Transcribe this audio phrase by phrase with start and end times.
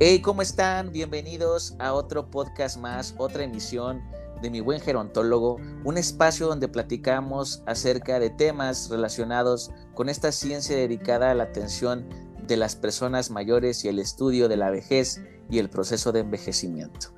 [0.00, 0.90] Hey, ¿cómo están?
[0.90, 4.02] Bienvenidos a otro podcast más, otra emisión
[4.42, 10.76] de Mi Buen Gerontólogo, un espacio donde platicamos acerca de temas relacionados con esta ciencia
[10.76, 12.08] dedicada a la atención
[12.44, 17.10] de las personas mayores y el estudio de la vejez y el proceso de envejecimiento.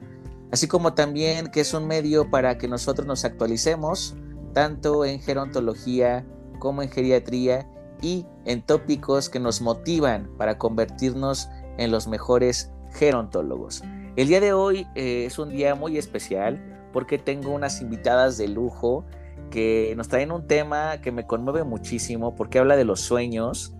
[0.52, 4.16] Así como también que es un medio para que nosotros nos actualicemos
[4.52, 6.26] tanto en gerontología
[6.58, 7.66] como en geriatría
[8.02, 13.82] y en tópicos que nos motivan para convertirnos en los mejores gerontólogos.
[14.16, 18.48] El día de hoy eh, es un día muy especial porque tengo unas invitadas de
[18.48, 19.04] lujo
[19.50, 23.74] que nos traen un tema que me conmueve muchísimo porque habla de los sueños,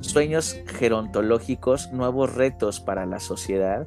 [0.00, 3.86] sueños gerontológicos, nuevos retos para la sociedad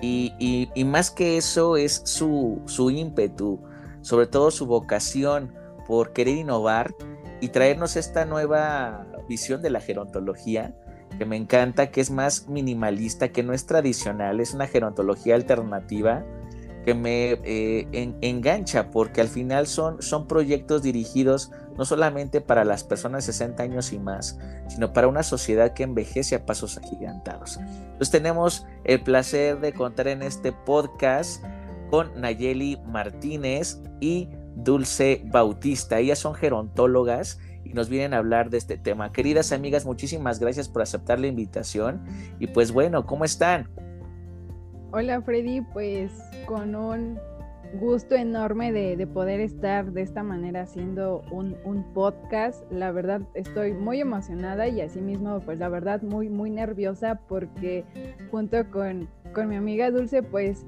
[0.00, 3.60] y, más que eso es su, su ímpetu,
[4.02, 5.52] sobre todo su vocación
[5.86, 6.94] por querer innovar
[7.40, 10.74] y traernos esta nueva visión de la gerontología
[11.18, 16.24] que me encanta, que es más minimalista, que no es tradicional, es una gerontología alternativa
[16.84, 22.84] que me eh, engancha porque al final son, son proyectos dirigidos no solamente para las
[22.84, 27.56] personas de 60 años y más, sino para una sociedad que envejece a pasos agigantados.
[27.56, 31.42] Entonces tenemos el placer de contar en este podcast
[31.90, 35.98] con Nayeli Martínez y Dulce Bautista.
[35.98, 39.12] Ellas son gerontólogas y nos vienen a hablar de este tema.
[39.12, 42.04] Queridas amigas, muchísimas gracias por aceptar la invitación.
[42.38, 43.68] Y pues bueno, ¿cómo están?
[44.92, 46.12] Hola Freddy, pues
[46.46, 47.18] con un
[47.80, 52.62] gusto enorme de, poder estar de esta manera haciendo un, un, podcast.
[52.70, 57.84] La verdad estoy muy emocionada y asimismo pues la verdad muy muy nerviosa porque
[58.30, 60.64] junto con, con mi amiga Dulce pues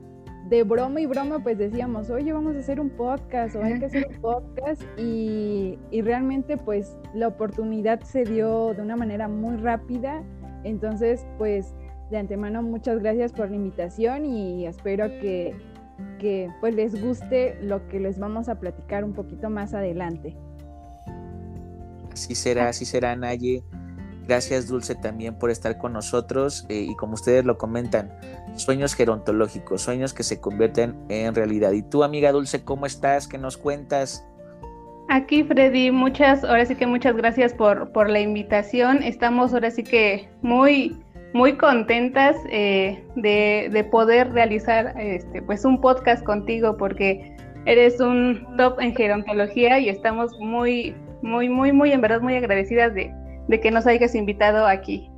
[0.49, 3.87] de broma y broma, pues decíamos, oye, vamos a hacer un podcast o hay que
[3.87, 10.23] hacer un podcast y, realmente pues la oportunidad se dio de una manera muy rápida.
[10.63, 11.75] Entonces, pues
[12.11, 15.57] de antemano muchas gracias por la invitación y espero que,
[16.21, 20.37] que pues les guste lo que les vamos a platicar un poquito más adelante.
[22.13, 23.65] Así será, así será, Naye.
[24.27, 28.13] Gracias, Dulce, también por estar con nosotros eh, y como ustedes lo comentan,
[28.57, 31.73] sueños gerontológicos, sueños que se convierten en realidad.
[31.73, 33.29] Y tú, amiga Dulce, ¿cómo estás?
[33.29, 34.27] ¿Qué nos cuentas?
[35.09, 39.05] Aquí, Freddy, muchas, ahora sí que muchas gracias por, por la invitación.
[39.05, 40.99] Estamos ahora sí que muy,
[41.33, 48.45] muy contentas eh, de, de, poder realizar este, pues un podcast contigo porque eres un
[48.57, 53.15] top en gerontología y estamos muy, muy, muy, muy, en verdad, muy agradecidas de,
[53.49, 55.11] de que nos hayas invitado aquí.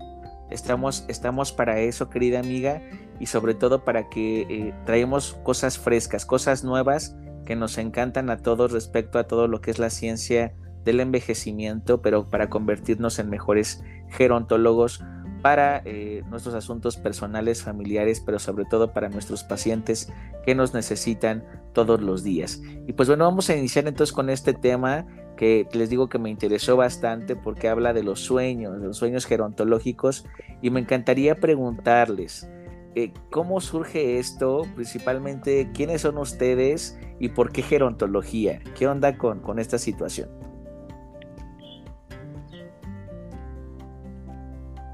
[0.51, 2.83] Estamos, estamos para eso, querida amiga,
[3.21, 8.39] y sobre todo para que eh, traemos cosas frescas, cosas nuevas que nos encantan a
[8.39, 13.29] todos respecto a todo lo que es la ciencia del envejecimiento, pero para convertirnos en
[13.29, 15.05] mejores gerontólogos
[15.43, 20.13] para eh, nuestros asuntos personales, familiares, pero sobre todo para nuestros pacientes
[20.45, 22.61] que nos necesitan todos los días.
[22.87, 25.07] Y pues bueno, vamos a iniciar entonces con este tema
[25.39, 29.25] que les digo que me interesó bastante porque habla de los sueños, de los sueños
[29.25, 30.27] gerontológicos
[30.61, 32.51] y me encantaría preguntarles,
[32.97, 34.63] eh, ¿cómo surge esto?
[34.75, 38.59] Principalmente, ¿quiénes son ustedes y por qué gerontología?
[38.77, 40.29] ¿Qué onda con, con esta situación?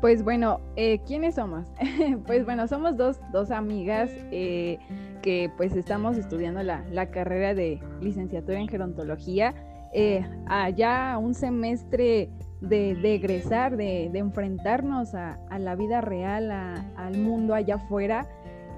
[0.02, 1.66] Pues bueno, eh, ¿quiénes somos?
[2.26, 4.78] pues bueno, somos dos, dos amigas eh,
[5.22, 9.54] que pues estamos estudiando la, la carrera de licenciatura en gerontología
[9.94, 12.28] eh, allá un semestre
[12.60, 18.26] de, egresar, de, enfrentarnos a, la vida real, al mundo allá afuera,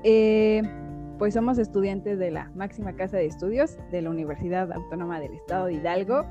[0.04, 0.62] eh,
[1.18, 5.66] pues somos estudiantes de la máxima casa de estudios de la Universidad Autónoma del Estado
[5.66, 6.26] de Hidalgo.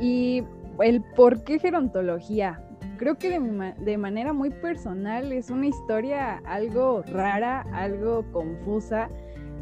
[0.00, 0.44] Y
[0.78, 2.62] el por qué gerontología,
[2.96, 9.10] creo que de, de, manera muy personal es una historia algo rara, algo confusa,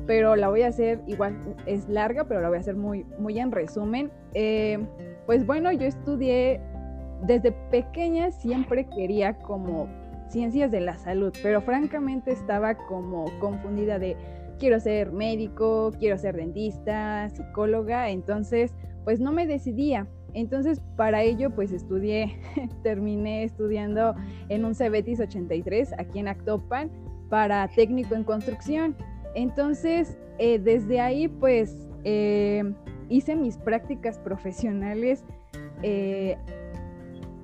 [0.06, 1.37] pero la voy a hacer igual,
[1.67, 4.11] es larga, pero la voy a hacer muy, muy en resumen.
[4.34, 4.78] Eh,
[5.27, 6.61] pues bueno, yo estudié
[7.22, 9.89] desde pequeña, siempre quería como
[10.28, 14.16] ciencias de la salud, pero francamente estaba como confundida de
[14.59, 20.07] quiero ser médico, quiero ser dentista, psicóloga, entonces pues no me decidía.
[20.34, 22.39] Entonces, para ello, pues estudié,
[22.83, 24.15] terminé estudiando
[24.48, 26.91] en un Cebetis 83 aquí en Actopan
[27.30, 28.97] para técnico en construcción.
[29.36, 32.65] Entonces, eh, desde ahí, pues, eh,
[33.10, 35.24] hice mis prácticas profesionales
[35.83, 36.38] eh,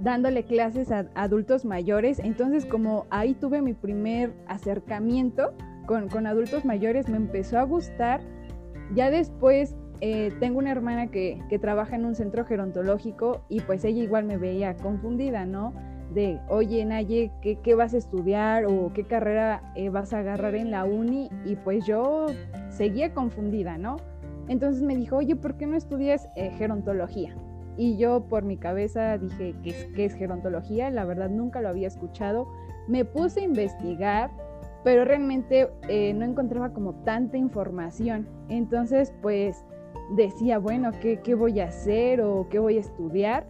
[0.00, 2.18] dándole clases a, adultos mayores.
[2.18, 5.52] Entonces, como ahí tuve mi primer acercamiento
[5.86, 8.22] con, adultos mayores, me empezó a gustar.
[8.94, 9.76] Ya después
[10.40, 14.36] tengo una hermana que, que, trabaja en un centro gerontológico y pues ella igual me
[14.36, 15.74] veía confundida, ¿no?
[16.14, 20.54] De, oye Naye, ¿qué, ¿qué, vas a estudiar o qué carrera eh, vas a agarrar
[20.54, 21.30] en la uni?
[21.44, 22.26] Y pues yo
[22.70, 23.96] seguía confundida, ¿no?
[24.48, 27.34] Entonces me dijo, oye, ¿por qué no estudias eh, gerontología?
[27.76, 30.90] Y yo por mi cabeza dije, ¿qué es, ¿qué es gerontología?
[30.90, 32.48] La verdad nunca lo había escuchado.
[32.86, 34.30] Me puse a investigar,
[34.84, 38.28] pero realmente eh, no encontraba como tanta información.
[38.48, 39.64] Entonces, pues
[40.16, 43.46] decía, bueno, ¿qué, ¿qué voy a hacer o qué voy a estudiar?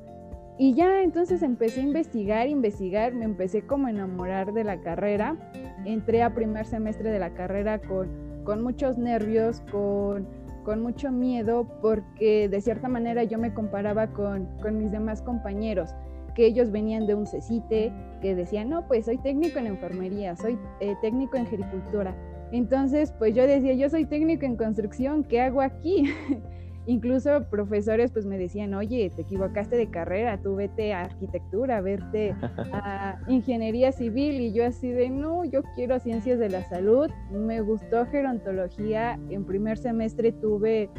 [0.63, 5.37] Y ya entonces empecé a investigar, investigar, me empecé como a enamorar de la carrera.
[5.85, 8.09] Entré a primer semestre de la carrera con,
[8.45, 10.29] con muchos nervios, con,
[10.63, 15.97] con, mucho miedo, porque de cierta manera yo me comparaba con, con mis demás compañeros,
[16.37, 20.57] que ellos venían de un CECITE, que decían, no, pues soy técnico en enfermería, soy
[20.79, 22.15] eh, técnico en agricultura.
[22.53, 26.05] Entonces, pues yo decía, yo soy técnico en construcción, ¿qué hago aquí?
[26.87, 32.35] Incluso profesores pues me decían, oye, te equivocaste de carrera, tú vete a arquitectura, vete
[32.73, 37.61] a ingeniería civil y yo así de, no, yo quiero ciencias de la salud, me
[37.61, 40.91] gustó gerontología, en primer semestre tuve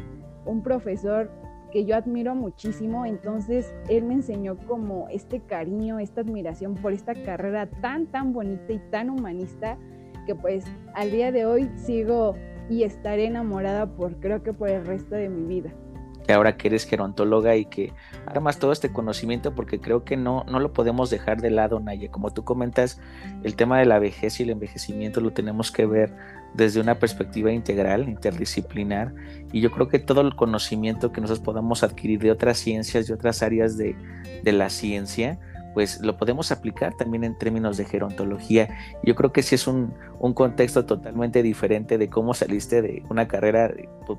[0.46, 1.30] un profesor
[1.70, 7.14] que yo admiro muchísimo, entonces él me enseñó como este cariño, esta admiración por esta
[7.14, 9.76] carrera tan, tan bonita y tan humanista
[10.24, 10.64] que pues
[10.94, 12.36] al día de hoy sigo
[12.68, 15.72] y estaré enamorada por creo que por el resto de mi vida.
[16.26, 17.92] Y ahora que eres gerontóloga y que
[18.26, 22.10] armas todo este conocimiento porque creo que no, no lo podemos dejar de lado, Naya.
[22.10, 22.98] Como tú comentas,
[23.42, 26.14] el tema de la vejez y el envejecimiento lo tenemos que ver
[26.54, 29.12] desde una perspectiva integral, interdisciplinar,
[29.52, 33.14] y yo creo que todo el conocimiento que nosotros podamos adquirir de otras ciencias, de
[33.14, 33.96] otras áreas de,
[34.42, 35.40] de la ciencia,
[35.74, 38.68] pues lo podemos aplicar también en términos de gerontología.
[39.02, 39.92] Yo creo que sí es un,
[40.34, 43.70] contexto totalmente diferente de cómo saliste de una carrera,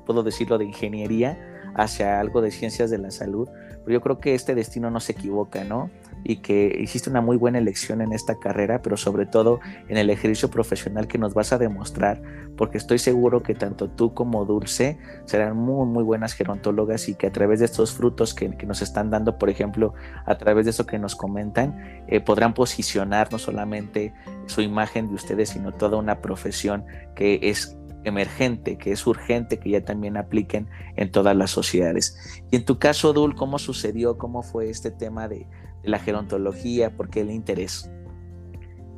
[0.04, 1.36] puedo decirlo, de ingeniería
[1.74, 3.48] hacia algo de ciencias de la salud,
[3.84, 5.90] pero yo creo que este destino no se equivoca, ¿no?
[6.28, 10.10] Y que hiciste una muy buena elección en esta carrera, pero sobre todo en el
[10.10, 12.20] ejercicio profesional que nos vas a demostrar,
[12.56, 17.28] porque estoy seguro que tanto tú como Dulce serán muy, muy buenas gerontólogas y que
[17.28, 19.94] a través de estos frutos que, nos están dando, por ejemplo,
[20.24, 24.12] a través de eso que nos comentan, eh, podrán posicionar no solamente
[24.46, 26.84] su imagen de ustedes, sino toda una profesión
[27.14, 32.16] que es emergente, que es urgente que ya también apliquen en todas las sociedades.
[32.50, 34.18] Y en tu caso, Dul, ¿cómo sucedió?
[34.18, 35.46] ¿Cómo fue este tema de,
[35.82, 36.90] la gerontología?
[36.90, 37.90] ¿Por qué el interés?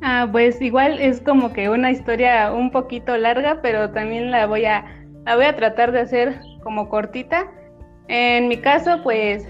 [0.01, 4.65] Ah, pues igual es como que una historia un poquito larga, pero también la voy
[4.65, 4.85] a,
[5.25, 7.51] la voy a tratar de hacer como cortita.
[8.07, 9.47] En mi caso, pues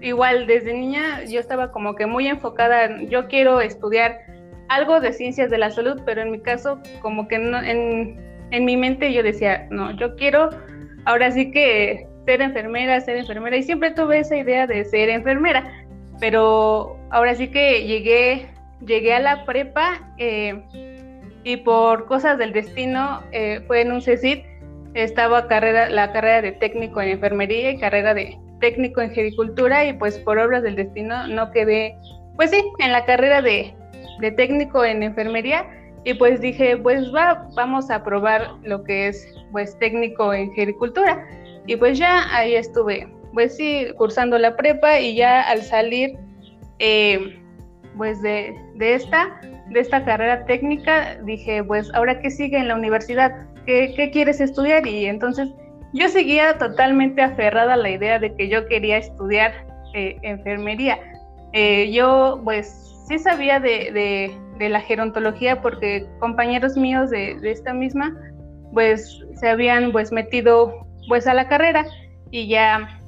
[0.00, 4.18] igual desde niña yo estaba como que muy enfocada, yo quiero estudiar
[4.68, 8.20] algo de ciencias de la salud, pero en mi caso como que no, en,
[8.50, 10.50] en mi mente yo decía, no, yo quiero
[11.04, 15.83] ahora sí que ser enfermera, ser enfermera, y siempre tuve esa idea de ser enfermera
[16.24, 18.46] pero ahora sí que llegué,
[18.86, 20.58] llegué a la prepa eh,
[21.44, 24.42] y por cosas del destino eh, fue en un CECIT,
[24.94, 29.92] estaba carrera, la carrera de técnico en enfermería y carrera de técnico en agricultura y
[29.92, 31.94] pues por obras del destino no quedé,
[32.36, 33.74] pues sí, en la carrera de,
[34.20, 35.68] de técnico en enfermería.
[36.04, 41.22] Y pues dije, pues va, vamos a probar lo que es pues técnico en agricultura
[41.66, 46.16] y pues ya ahí estuve pues sí, cursando la prepa y ya al salir,
[46.78, 47.38] eh,
[47.96, 49.40] pues de, esta,
[49.70, 53.32] de esta carrera técnica, dije, pues ahora qué sigue en la universidad,
[53.66, 54.86] ¿Qué, quieres estudiar?
[54.86, 55.48] Y entonces
[55.92, 59.52] yo seguía totalmente aferrada a la idea de que yo quería estudiar
[59.94, 60.98] eh, enfermería.
[61.52, 68.14] Eh, yo pues sí sabía de, la gerontología porque compañeros míos de, de, esta misma
[68.72, 71.86] pues se habían pues metido pues a la carrera
[72.30, 73.00] y ya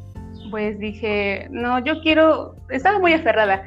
[0.50, 3.62] pues dije, no, yo quiero, estaba muy aferrada,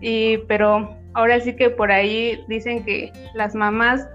[0.00, 4.08] y, pero ahora sí que por ahí dicen que las mamás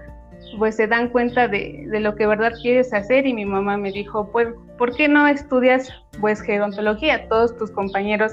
[0.58, 4.30] pues se dan cuenta de, lo que verdad quieres hacer y mi mamá me dijo,
[4.32, 7.28] pues, ¿por qué no estudias pues gerontología?
[7.28, 8.32] Todos tus compañeros,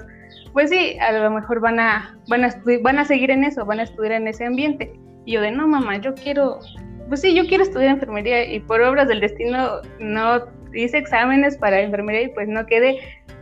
[0.54, 2.50] pues sí, a lo mejor van a, van a,
[2.82, 4.94] van a seguir en eso, van a estudiar en ese ambiente.
[5.26, 6.60] Y yo de, no, mamá, yo quiero,
[7.08, 11.82] pues sí, yo quiero estudiar enfermería y por obras del destino no hice exámenes para
[11.82, 13.00] enfermería y pues no quedé,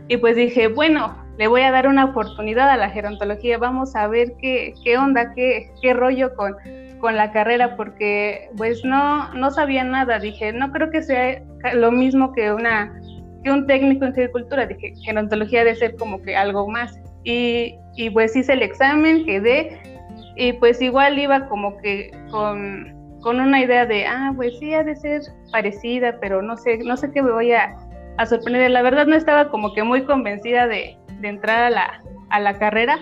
[0.08, 4.06] y pues dije, bueno, le voy a dar una oportunidad a la gerontología, vamos a
[4.06, 6.54] ver qué, qué onda, qué, qué rollo con,
[7.00, 10.18] con la carrera, porque pues no, no sabía nada.
[10.18, 11.42] Dije, no creo que sea
[11.74, 12.92] lo mismo que, una,
[13.42, 14.66] que un técnico en agricultura.
[14.66, 16.98] Dije, gerontología debe ser como que algo más.
[17.24, 19.80] Y, y pues hice el examen, quedé,
[20.36, 24.82] y pues igual iba como que con, con una idea de, ah, pues sí, ha
[24.82, 27.76] de ser parecida, pero no sé, no sé qué me voy a
[28.18, 28.70] a sorprender.
[28.70, 32.98] La verdad no estaba como que muy convencida de, entrar a la, a la carrera,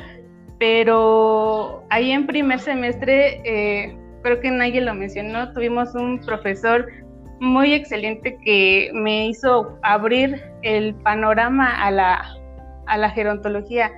[0.58, 6.86] pero ahí en primer semestre, eh, creo que nadie lo mencionó, tuvimos un profesor
[7.40, 12.36] muy excelente que me hizo abrir el panorama a la,
[12.86, 13.90] a la gerontología.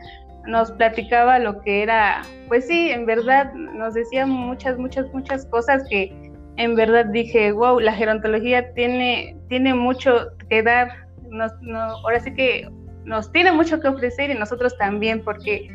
[0.47, 5.85] Nos platicaba lo que era, pues sí, en verdad nos decía muchas, muchas, muchas cosas
[5.91, 11.02] que en verdad dije, wow, la gerontología tiene, tiene mucho que dar,
[11.33, 11.53] nos,
[12.05, 12.69] ahora sí que
[13.05, 15.69] nos tiene mucho que ofrecer y nosotros también, porque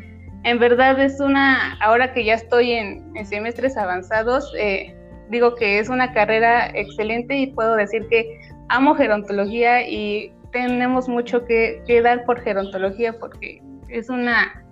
[0.44, 4.94] en verdad es una, ahora que ya estoy en, semestres avanzados, eh,
[5.30, 11.44] digo que es una carrera excelente y puedo decir que amo gerontología y tenemos mucho
[11.44, 14.64] que, dar por gerontología porque es una,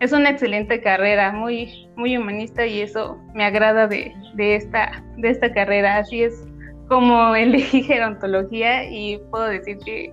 [0.00, 5.52] es una excelente carrera, muy, muy humanista y eso me agrada de, esta, de esta
[5.52, 5.98] carrera.
[5.98, 6.44] Así es
[6.88, 10.12] como elegí gerontología y puedo decir que,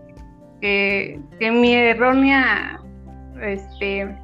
[0.62, 2.80] que, que mi errónea
[3.42, 4.16] este,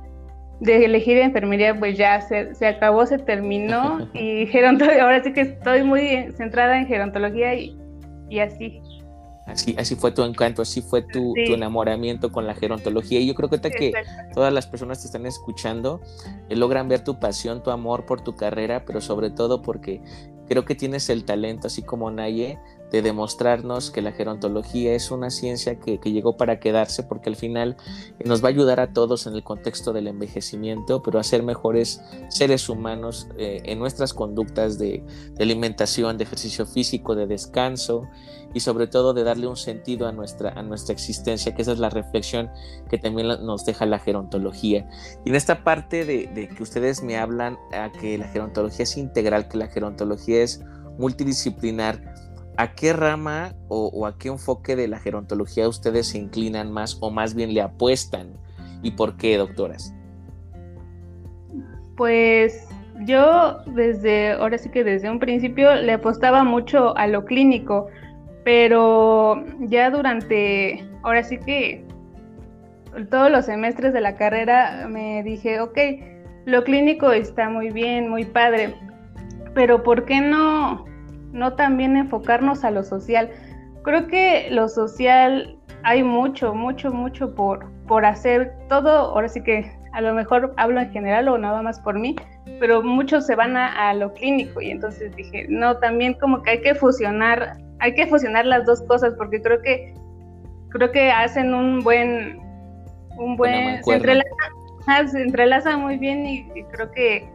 [0.59, 5.41] de elegir enfermería, pues ya se, se acabó, se terminó y gerontología, ahora sí que
[5.41, 7.77] estoy muy centrada en gerontología y,
[8.29, 8.81] y así.
[9.45, 13.21] Así, así fue tu encanto, así fue tu, tu enamoramiento con la gerontología.
[13.21, 13.93] Y yo creo que, que
[14.33, 16.01] todas las personas que están escuchando
[16.49, 20.01] eh, logran ver tu pasión, tu amor por tu carrera, pero sobre todo porque
[20.49, 22.59] creo que tienes el talento, así como Naye,
[22.91, 27.75] de demostrarnos que la gerontología es una ciencia que, llegó para quedarse porque al final
[28.23, 32.01] nos va a ayudar a todos en el contexto del envejecimiento, pero a ser mejores
[32.29, 35.03] seres humanos eh, en nuestras conductas de,
[35.37, 38.07] alimentación, de ejercicio físico, de descanso
[38.53, 41.79] y sobre todo de darle un sentido a nuestra, a nuestra existencia, que esa es
[41.79, 42.49] la reflexión
[42.89, 44.87] que también nos deja la gerontología.
[45.25, 48.95] Y en esta parte de, de que ustedes me hablan a que la gerontología es
[48.95, 50.63] integral, que la gerontología es
[50.97, 52.01] multidisciplinar,
[52.57, 57.11] ¿a qué rama o, a qué enfoque de la gerontología ustedes se inclinan más o
[57.11, 58.33] más bien le apuestan?
[58.81, 59.93] ¿Y por qué, doctoras?
[61.95, 62.67] Pues
[63.05, 67.87] yo desde, ahora sí que desde un principio le apostaba mucho a lo clínico,
[68.43, 71.85] pero ya durante, ahora sí que
[73.09, 75.77] todos los semestres de la carrera me dije, ok,
[76.45, 78.73] lo clínico está muy bien, muy padre,
[79.53, 80.86] pero ¿por qué no
[81.31, 83.29] no también enfocarnos a lo social.
[83.83, 88.53] Creo que lo social hay mucho, mucho, mucho por, por hacer.
[88.69, 92.15] Todo, ahora sí que a lo mejor hablo en general o nada más por mí,
[92.59, 96.61] pero muchos se van a, lo clínico y entonces dije, no, también como que hay
[96.61, 99.93] que fusionar, hay que fusionar las dos cosas porque creo que
[100.69, 102.39] creo que hacen un buen
[103.17, 104.27] un buen se entrelaza,
[105.07, 107.27] se entrelaza muy bien y, y creo que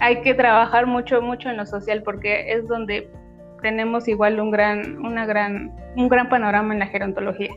[0.00, 3.08] hay que trabajar mucho mucho en lo social porque es donde
[3.62, 7.50] tenemos igual un gran, una gran, un gran panorama en la gerontología.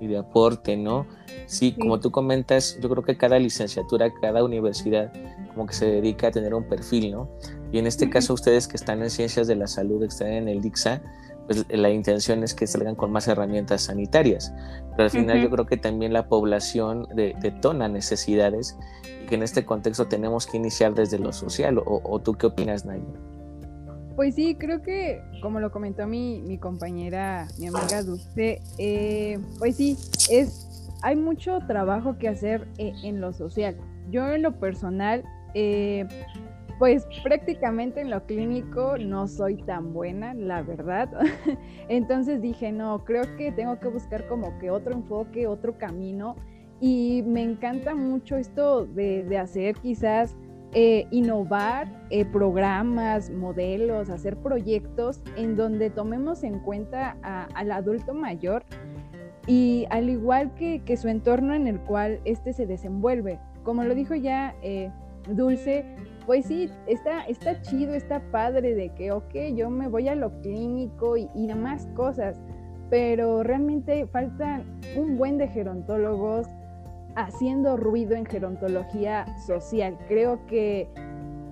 [0.00, 1.06] Y de aporte, ¿no?
[1.46, 5.10] Sí, como tú comentas, yo creo que cada licenciatura, cada universidad,
[5.54, 7.30] como que se dedica a tener un perfil, ¿no?
[7.72, 10.48] Y en este caso, ustedes que están en ciencias de la salud, que están en
[10.48, 11.00] el DICSA,
[11.46, 14.52] pues la intención es que salgan con más herramientas sanitarias.
[14.90, 18.76] Pero al final yo creo que también la población detona necesidades
[19.22, 21.78] y que en este contexto tenemos que iniciar desde lo social.
[21.78, 23.04] ¿O, o tú qué opinas, Naya?
[24.16, 29.76] Pues sí, creo que como lo comentó mi, mi compañera, mi amiga Dulce, eh, pues
[29.76, 29.98] sí,
[30.30, 33.76] es, hay mucho trabajo que hacer eh, en, lo social.
[34.10, 36.06] Yo en lo personal, eh,
[36.78, 41.10] pues prácticamente en lo clínico no soy tan buena, la verdad.
[41.90, 46.36] Entonces dije, no, creo que tengo que buscar como que otro enfoque, otro camino.
[46.80, 50.34] Y me encanta mucho esto de, de hacer quizás
[50.72, 57.16] eh, innovar eh, programas, modelos, hacer proyectos en donde tomemos en cuenta
[57.54, 58.64] al adulto mayor
[59.46, 63.38] y al igual que, su entorno en el cual éste se desenvuelve.
[63.62, 64.90] Como lo dijo ya eh,
[65.30, 65.84] Dulce,
[66.26, 70.40] pues sí, está, está chido, está padre de que, ok, yo me voy a lo
[70.40, 72.40] clínico y, y demás cosas,
[72.90, 74.64] pero realmente faltan
[74.96, 76.48] un buen de gerontólogos,
[77.16, 79.98] haciendo ruido en gerontología social.
[80.06, 80.88] Creo que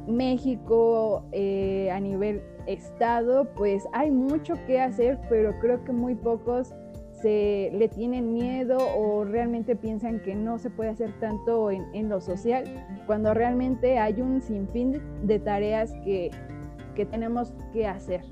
[0.06, 6.72] México eh, a nivel estado, pues hay mucho que hacer, pero creo que muy pocos
[7.20, 12.20] se le tienen miedo o realmente piensan que no se puede hacer tanto en, lo
[12.20, 12.64] social,
[13.06, 16.30] cuando realmente hay un sinfín de tareas que,
[16.94, 18.22] que tenemos que hacer.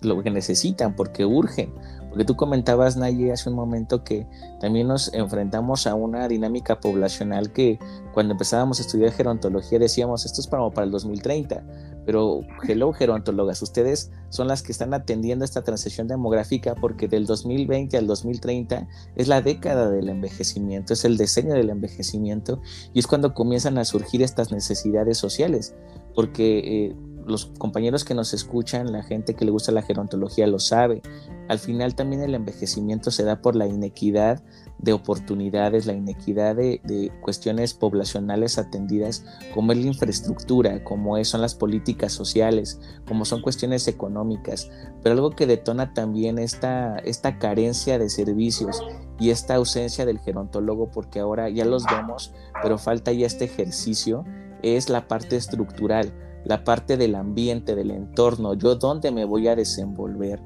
[0.00, 1.72] lo que necesitan, porque urgen.
[2.14, 4.24] Porque tú comentabas, Naye, hace un momento que
[4.60, 7.80] también nos enfrentamos a una dinámica poblacional que
[8.12, 11.64] cuando empezábamos a estudiar gerontología decíamos, esto es para, para el 2030.
[12.06, 17.96] Pero, hello, gerontólogas, ustedes son las que están atendiendo esta transición demográfica porque del 2020
[17.96, 23.34] al 2030 es la década del envejecimiento, es el diseño del envejecimiento y es cuando
[23.34, 25.74] comienzan a surgir estas necesidades sociales.
[26.14, 30.58] Porque eh, los compañeros que nos escuchan, la gente que le gusta la gerontología lo
[30.58, 31.02] sabe.
[31.48, 34.42] Al final también el envejecimiento se da por la inequidad
[34.78, 41.54] de oportunidades, la inequidad de, cuestiones poblacionales atendidas, como es la infraestructura, como son las
[41.54, 44.70] políticas sociales, como son cuestiones económicas,
[45.02, 48.82] pero algo que detona también esta, esta carencia de servicios
[49.18, 54.24] y esta ausencia del gerontólogo, porque ahora ya los vemos, pero falta ya este ejercicio,
[54.62, 56.12] es la parte estructural
[56.44, 60.40] la parte del ambiente, del entorno, yo dónde me voy a desenvolver.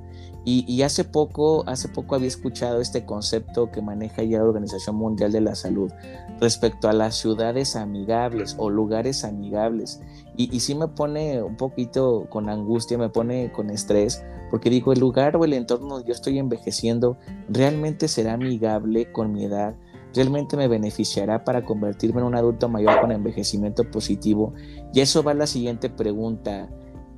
[0.50, 5.30] Y, hace poco, hace poco había escuchado este concepto que maneja ya la Organización Mundial
[5.30, 5.92] de la Salud
[6.40, 10.00] respecto a las ciudades amigables o lugares amigables.
[10.38, 14.94] Y, y sí me pone un poquito con angustia, me pone con estrés, porque digo,
[14.94, 17.18] el lugar o el entorno yo estoy envejeciendo
[17.50, 19.74] realmente será amigable con mi edad,
[20.14, 24.54] realmente me beneficiará para convertirme en un adulto mayor con envejecimiento positivo?
[24.92, 26.68] Y eso va a la siguiente pregunta,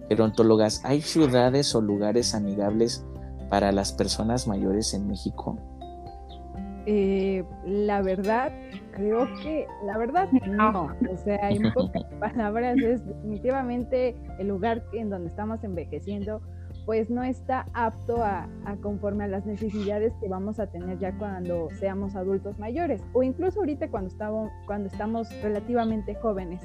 [0.09, 0.85] gerontólogas.
[0.85, 3.05] ¿Hay ciudades o lugares amigables
[3.49, 5.59] para las personas mayores en México?
[6.87, 8.53] Eh, la verdad,
[8.93, 10.89] creo que la verdad no.
[11.11, 16.41] O sea, en pocas palabras es definitivamente el lugar en donde estamos envejeciendo
[16.87, 18.49] pues no está apto a,
[18.83, 23.61] conforme a las necesidades que vamos a tener ya cuando seamos adultos mayores o incluso
[23.61, 26.61] ahorita cuando estamos, cuando estamos relativamente jóvenes.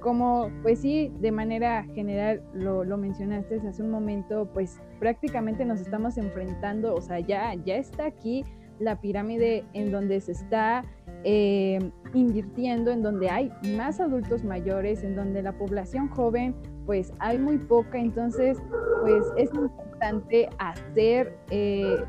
[0.00, 5.80] Como pues sí, de manera general lo, lo mencionaste hace un momento, pues prácticamente nos
[5.80, 8.44] estamos enfrentando, o sea, ya, ya está aquí
[8.78, 10.84] la pirámide en donde se está
[11.24, 11.78] eh,
[12.12, 16.54] invirtiendo, en donde hay más adultos mayores, en donde la población joven
[16.86, 18.58] pues hay muy poca, entonces
[19.02, 22.04] pues es importante hacer eh,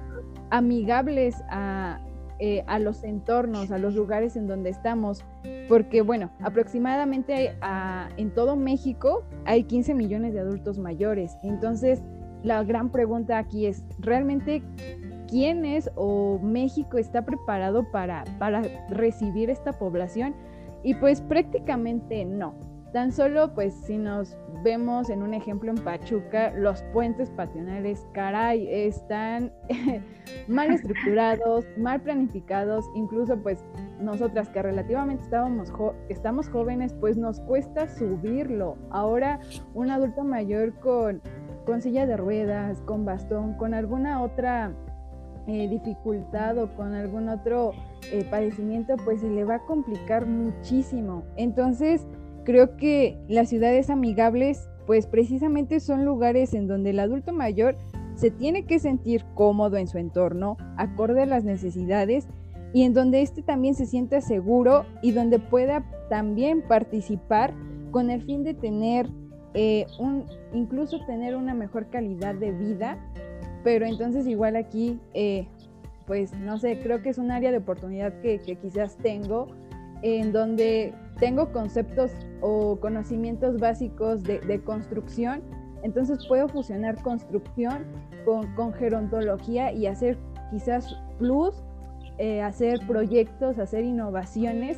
[0.50, 1.36] amigables
[2.40, 5.24] eh, a, los entornos, a los lugares en donde estamos,
[5.70, 7.56] porque bueno, aproximadamente
[8.18, 12.04] en todo México hay 15 millones de adultos mayores, entonces
[12.44, 14.62] la gran pregunta aquí es, ¿realmente
[15.28, 20.36] quién es o México está preparado para, para recibir esta población?
[20.84, 22.54] Y pues prácticamente no.
[22.94, 28.68] Tan solo, pues, si nos vemos en un ejemplo en Pachuca, los puentes pasionales, caray,
[28.68, 29.54] están
[30.48, 33.64] mal estructurados, mal planificados, incluso, pues,
[34.02, 35.72] nosotras que relativamente estábamos
[36.10, 38.76] estamos jóvenes, pues nos cuesta subirlo.
[38.90, 39.40] Ahora,
[39.76, 41.22] un adulto mayor con,
[41.66, 44.74] con silla de ruedas, con bastón, con alguna otra
[45.48, 47.74] eh, dificultad o con algún otro
[48.12, 51.24] eh, padecimiento, pues se le va a complicar muchísimo.
[51.36, 52.08] Entonces,
[52.46, 57.76] Creo que las ciudades amigables, pues precisamente son lugares en donde el adulto mayor
[58.16, 62.28] se tiene que sentir cómodo en su entorno, acorde a las necesidades
[62.72, 67.54] y en donde éste también se sienta seguro y donde pueda también participar
[67.92, 69.10] con el fin de tener
[69.54, 72.98] eh, un, incluso tener una mejor calidad de vida,
[73.64, 75.48] pero entonces igual aquí, eh,
[76.06, 79.48] pues no sé, creo que es un área de oportunidad que, que quizás tengo
[80.02, 85.42] en donde tengo conceptos o conocimientos básicos de, construcción,
[85.84, 87.86] entonces puedo fusionar construcción
[88.26, 90.18] con, gerontología y hacer
[90.52, 91.64] quizás plus,
[92.18, 94.78] eh, hacer proyectos, hacer innovaciones.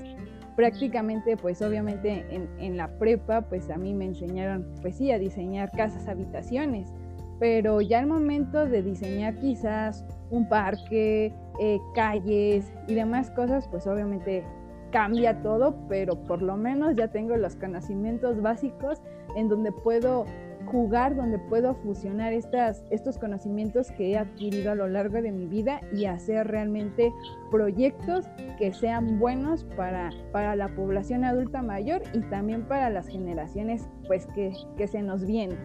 [0.55, 5.69] Prácticamente, pues obviamente en, la prepa, pues a mí me enseñaron, pues sí, a diseñar
[5.71, 6.91] casas, habitaciones,
[7.39, 13.85] pero ya al momento de diseñar quizás un parque, eh, calles y demás cosas, pues
[13.85, 14.43] obviamente
[14.91, 19.01] cambia todo, pero por lo menos ya tengo los conocimientos básicos
[19.35, 20.25] en donde puedo
[20.67, 25.45] jugar, donde puedo fusionar estas, estos conocimientos que he adquirido a lo largo de mi
[25.45, 27.13] vida y hacer realmente
[27.49, 28.25] proyectos
[28.57, 34.27] que sean buenos para, para la población adulta mayor y también para las generaciones pues
[34.27, 35.57] que, que se nos vienen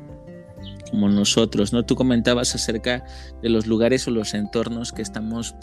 [0.91, 1.85] como nosotros, ¿no?
[1.85, 3.05] Tú comentabas acerca
[3.43, 5.55] de los lugares o los entornos que estamos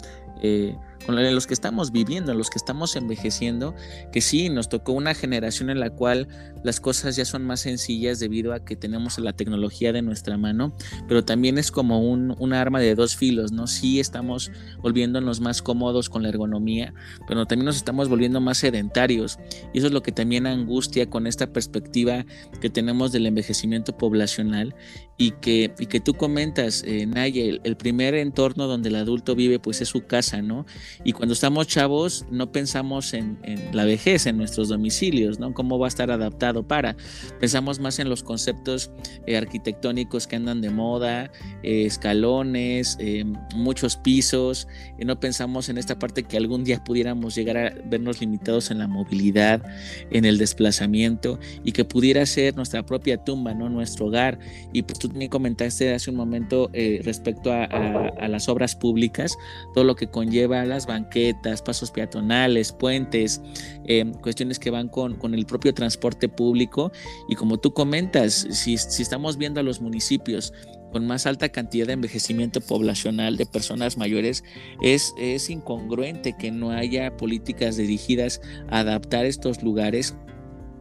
[0.42, 3.74] eh, con los que estamos viviendo, en los que estamos envejeciendo,
[4.12, 6.28] que sí, nos tocó una generación en la cual
[6.62, 10.74] las cosas ya son más sencillas debido a que tenemos la tecnología de nuestra mano,
[11.08, 13.66] pero también es como un, arma de dos filos, ¿no?
[13.66, 14.50] Sí estamos
[14.82, 16.92] volviéndonos más cómodos con la ergonomía,
[17.26, 19.38] pero también nos estamos volviendo más sedentarios
[19.72, 22.26] y eso es lo que también angustia con esta perspectiva
[22.60, 24.74] que tenemos del envejecimiento poblacional
[25.20, 27.06] y que, y que tú comentas, eh,
[27.62, 30.64] el, primer entorno donde el adulto vive pues es su casa, ¿no?
[31.04, 33.38] Y cuando estamos chavos no pensamos en,
[33.74, 35.52] la vejez, en nuestros domicilios, ¿no?
[35.52, 36.96] ¿Cómo va a estar adaptado para?
[37.38, 38.92] Pensamos más en los conceptos
[39.26, 41.30] eh, arquitectónicos que andan de moda,
[41.62, 42.96] eh, escalones,
[43.54, 48.22] muchos pisos, y no pensamos en esta parte que algún día pudiéramos llegar a vernos
[48.22, 49.62] limitados en la movilidad,
[50.10, 53.68] en el desplazamiento y que pudiera ser nuestra propia tumba, ¿no?
[53.68, 54.38] Nuestro hogar.
[54.72, 59.36] Y pues tú también comentaste hace un momento eh, respecto a, las obras públicas,
[59.74, 63.40] todo lo que conlleva las banquetas, pasos peatonales, puentes,
[63.84, 66.92] em, cuestiones que van con, con, el propio transporte público.
[67.28, 70.52] Y como tú comentas, si, si estamos viendo a los municipios
[70.92, 74.44] con más alta cantidad de envejecimiento poblacional de personas mayores,
[74.82, 80.14] es, es incongruente que no haya políticas dirigidas a adaptar estos lugares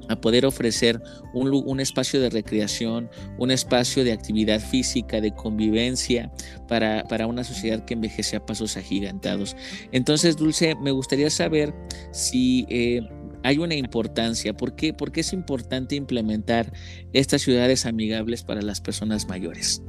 [0.09, 1.01] a poder ofrecer
[1.33, 6.31] un, un, espacio de recreación, un espacio de actividad física, de convivencia
[6.67, 9.55] para, para, una sociedad que envejece a pasos agigantados.
[9.91, 11.73] Entonces, Dulce, me gustaría saber
[12.11, 13.01] si eh,
[13.43, 16.71] hay una importancia, ¿por qué, ¿por qué es importante implementar
[17.13, 19.83] estas ciudades amigables para las personas mayores?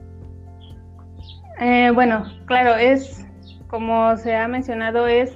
[1.60, 3.24] Eh, bueno, claro, es,
[3.68, 5.30] como se ha mencionado, es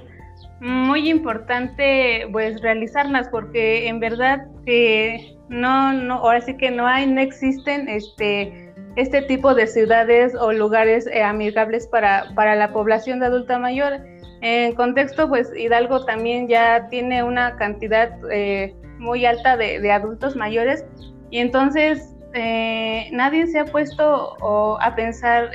[0.65, 7.05] muy importante pues realizarlas porque en verdad que no, no, ahora sí que no hay,
[7.05, 13.19] no existen este, este tipo de ciudades o lugares eh, amigables para, para la población
[13.19, 13.99] de adulta mayor.
[14.41, 20.83] En contexto, pues Hidalgo también ya tiene una cantidad eh, muy alta de, adultos mayores
[21.29, 24.35] y entonces eh, nadie se ha puesto
[24.81, 25.51] a pensar,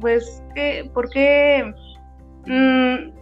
[0.00, 1.72] pues, que, ¿por qué?
[2.46, 3.14] Mm,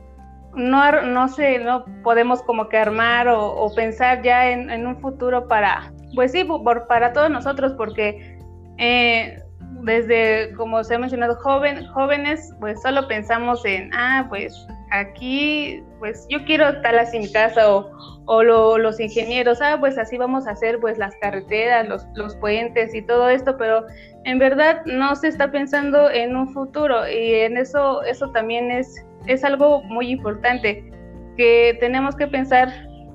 [0.54, 5.92] no, no sé, no podemos como que armar o, pensar ya en, un futuro para,
[6.14, 6.46] pues sí,
[6.88, 8.38] para todos nosotros, porque
[8.78, 9.42] eh,
[9.82, 14.54] desde, como se ha mencionado, joven, jóvenes, pues solo pensamos en, ah, pues
[14.90, 17.90] aquí, pues yo quiero tal así mi casa, o,
[18.26, 18.42] o
[18.78, 23.02] los ingenieros, ah, pues así vamos a hacer pues las carreteras, los, los puentes y
[23.02, 23.86] todo esto, pero
[24.24, 29.04] en verdad no se está pensando en un futuro y en eso, eso también es
[29.26, 30.90] es algo muy importante,
[31.36, 32.72] que tenemos que pensar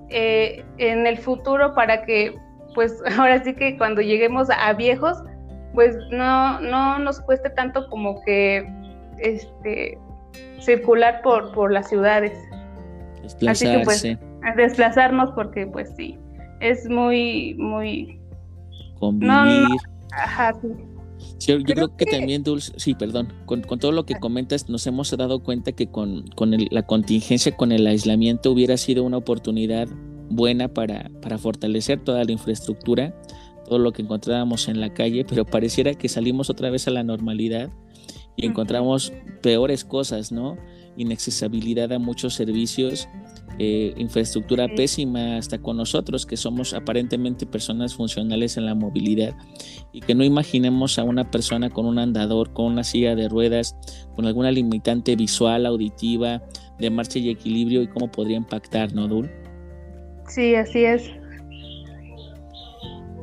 [0.09, 2.35] eh, en el futuro para que,
[2.75, 5.17] pues ahora sí que cuando lleguemos a viejos,
[5.73, 8.67] pues no, no nos cueste tanto como que
[9.19, 9.97] este,
[10.59, 12.33] circular por, por las ciudades.
[13.47, 14.03] Así que pues
[14.55, 16.17] desplazarnos porque pues sí,
[16.61, 18.19] es muy, muy...
[18.99, 19.67] Convivir.
[20.11, 20.96] ajá, sí
[21.39, 25.43] yo creo, que, también, Dulce, sí, perdón, con, todo lo que comentas, nos hemos dado
[25.43, 26.25] cuenta que con,
[26.71, 29.87] la contingencia, con el aislamiento, hubiera sido una oportunidad
[30.29, 33.15] buena para, para fortalecer toda la infraestructura,
[33.67, 37.03] todo lo que encontrábamos en la calle, pero pareciera que salimos otra vez a la
[37.03, 37.69] normalidad
[38.37, 39.11] y encontramos
[39.41, 40.57] peores cosas, ¿no?
[40.95, 43.09] Inaccesibilidad a muchos servicios,
[43.59, 49.35] eh, infraestructura pésima hasta con nosotros, que somos aparentemente personas funcionales en la movilidad
[49.91, 53.75] y que no imaginemos a una persona con un andador, con una silla de ruedas,
[54.15, 56.43] con alguna limitante visual, auditiva,
[56.79, 59.29] de marcha y equilibrio y cómo podría impactar, ¿no, Dul?
[60.27, 61.16] Sí, así es.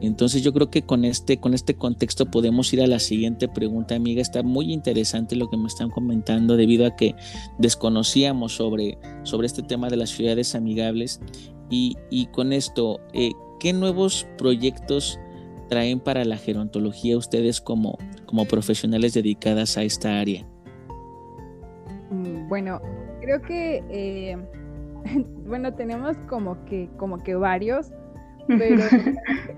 [0.06, 3.94] Entonces yo creo que con este, con este contexto podemos ir a la siguiente pregunta,
[3.94, 4.20] amiga.
[4.20, 7.14] Está muy interesante lo que me están comentando debido a que
[7.58, 11.20] desconocíamos sobre, sobre este tema de las ciudades amigables.
[11.70, 15.18] Y, con esto, eh, ¿qué nuevos proyectos
[15.68, 20.46] traen para la gerontología ustedes como, como profesionales dedicadas a esta área?
[22.10, 22.80] Mm, bueno,
[23.20, 24.36] creo que, eh,
[25.46, 27.90] bueno, tenemos como que, como que varios
[28.46, 28.82] pero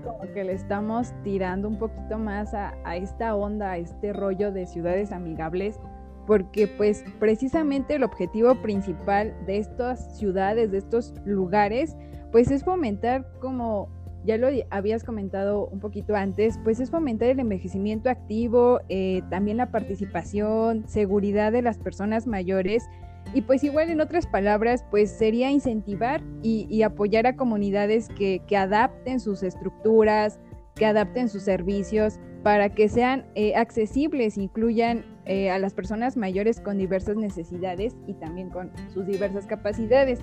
[0.03, 4.65] como que le estamos tirando un poquito más a, esta onda, a este rollo de
[4.65, 5.79] ciudades amigables,
[6.25, 11.95] porque pues precisamente el objetivo principal de estas ciudades, de estos lugares,
[12.31, 13.89] pues es fomentar como
[14.25, 19.55] ya lo habías comentado un poquito antes, pues es fomentar el envejecimiento activo, eh, también
[19.55, 22.83] la participación, seguridad de las personas mayores
[23.33, 29.19] y pues igual en otras palabras, pues sería incentivar y, apoyar a comunidades que, adapten
[29.19, 30.39] sus estructuras,
[30.75, 36.61] que adapten sus servicios para que sean eh, accesibles, incluyan eh, a las personas mayores
[36.61, 40.19] con diversas necesidades y también con sus diversas capacidades.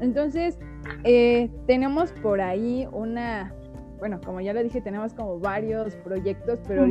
[0.00, 0.58] Entonces,
[1.04, 3.54] eh, tenemos por ahí una,
[3.98, 6.86] bueno, como ya lo dije, tenemos como varios proyectos, pero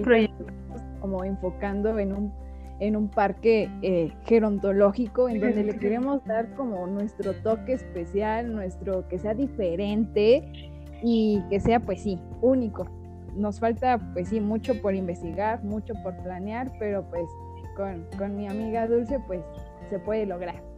[1.00, 2.45] como enfocando en un
[2.80, 9.08] en un parque eh, gerontológico en donde le queremos dar como nuestro toque especial, nuestro
[9.08, 12.88] que sea diferente y que sea pues sí, único.
[13.36, 17.28] nos falta, pues sí, mucho por investigar, mucho por planear, pero pues
[17.76, 19.42] con, con mi amiga Dulce, pues
[19.90, 20.75] se puede lograr.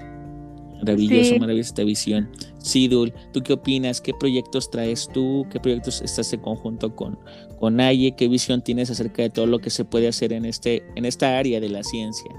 [0.80, 2.30] Maravilloso, maravillosa esta visión.
[2.58, 4.02] Sí, Dul, ¿tú qué opinas?
[4.02, 5.46] ¿Qué proyectos traes tú?
[5.52, 7.18] ¿Qué proyectos estás en conjunto con,
[7.60, 8.16] con Aye?
[8.16, 11.38] ¿Qué visión tienes acerca de todo lo que se puede hacer en, este, en esta
[11.38, 12.32] área de la ciencia?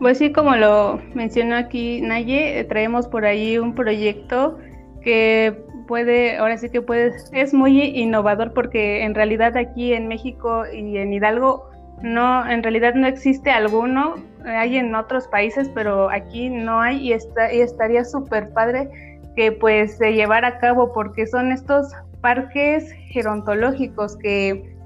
[0.00, 4.58] Pues sí, como lo mencionó aquí Naye, eh, traemos por ahí un proyecto
[5.02, 10.64] que puede, ahora sí que puede, es muy innovador porque en realidad aquí en México
[10.66, 11.70] y en Hidalgo
[12.04, 17.12] no, en realidad no existe alguno, hay en otros países, pero aquí no hay y,
[17.14, 18.90] está, y estaría súper padre
[19.34, 24.76] que pues se llevara a cabo porque son estos parques gerontológicos que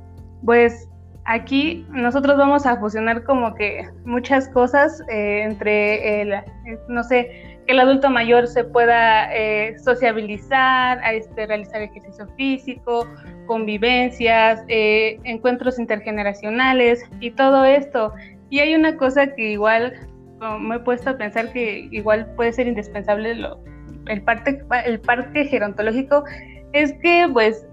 [0.44, 0.88] pues
[1.24, 6.34] aquí nosotros vamos a fusionar como que muchas cosas eh, entre el,
[6.88, 13.06] no sé, que el adulto mayor se pueda eh, sociabilizar, este, realizar ejercicio físico,
[13.46, 18.14] convivencias, eh, encuentros intergeneracionales y todo esto.
[18.48, 19.92] Y hay una cosa que igual
[20.60, 23.60] me he puesto a pensar que igual puede ser indispensable lo,
[24.06, 26.24] el, parte, el parque gerontológico,
[26.72, 27.66] es que pues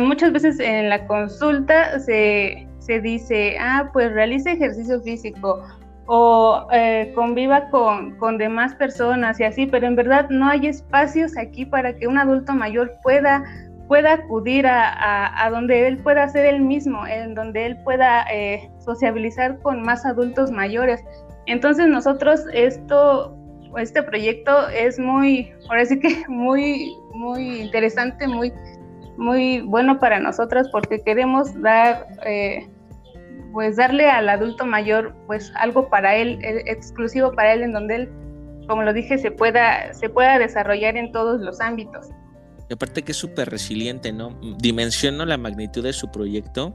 [0.00, 5.62] muchas veces en la consulta se, se dice, ah, pues realice ejercicio físico
[6.06, 11.36] o eh, conviva con, con, demás personas y así, pero en verdad no hay espacios
[11.36, 13.42] aquí para que un adulto mayor pueda,
[13.88, 18.70] pueda acudir a, a, donde él pueda ser el mismo, en donde él pueda eh,
[18.80, 21.02] sociabilizar con más adultos mayores.
[21.46, 23.34] Entonces nosotros esto,
[23.78, 28.52] este proyecto es muy, ahora sí que muy, muy interesante, muy,
[29.16, 32.68] muy bueno para nosotros porque queremos dar eh,
[33.52, 37.94] pues darle al adulto mayor pues algo para él, eh, exclusivo para él, en donde
[37.96, 38.08] él,
[38.68, 42.08] como lo dije, se pueda, se pueda desarrollar en todos los ámbitos.
[42.68, 44.38] Y aparte que es súper resiliente, ¿no?
[44.58, 46.74] Dimensiono la magnitud de su proyecto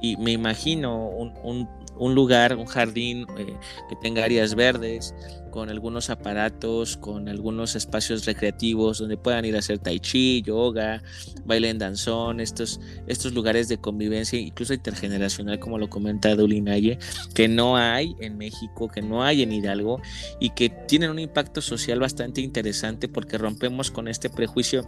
[0.00, 3.54] y me imagino un, un, un lugar, un jardín eh,
[3.88, 5.14] que tenga áreas verdes,
[5.56, 11.02] con algunos aparatos, con algunos espacios recreativos donde puedan ir a hacer tai chi, yoga,
[11.46, 16.98] baile en danzón, estos, estos lugares de convivencia, incluso intergeneracional, como lo comenta Dulinaye,
[17.34, 20.02] que no hay en México, que no hay en Hidalgo
[20.40, 24.86] y que tienen un impacto social bastante interesante porque rompemos con este prejuicio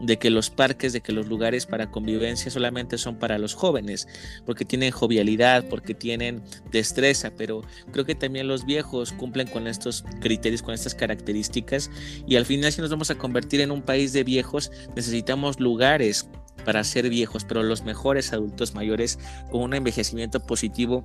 [0.00, 4.06] de que los parques, de que los lugares para convivencia solamente son para los jóvenes,
[4.46, 10.03] porque tienen jovialidad, porque tienen destreza, pero creo que también los viejos cumplen con estos
[10.20, 11.90] criterios, con estas características.
[12.26, 16.28] Y al final, si nos vamos a convertir en un país de viejos, necesitamos lugares
[16.64, 19.18] para ser viejos, pero los mejores adultos mayores
[19.50, 21.04] con un envejecimiento positivo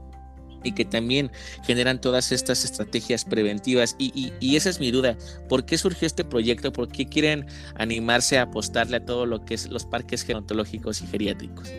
[0.63, 1.31] y que también
[1.63, 3.95] generan todas estas estrategias preventivas.
[3.97, 6.71] Y, y, esa es mi duda, ¿por qué surgió este proyecto?
[6.71, 11.07] ¿Por qué quieren animarse a apostarle a todo lo que es los parques gerontológicos y
[11.07, 11.71] geriátricos?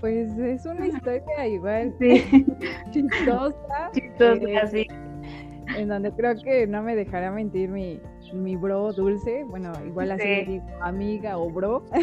[0.00, 1.94] Pues es una historia igual
[2.92, 3.90] chistosa.
[3.92, 4.86] Chistosa, sí
[5.76, 8.00] en donde creo que no me dejará mentir mi,
[8.32, 11.84] mi bro dulce, bueno, igual así le digo amiga o bro.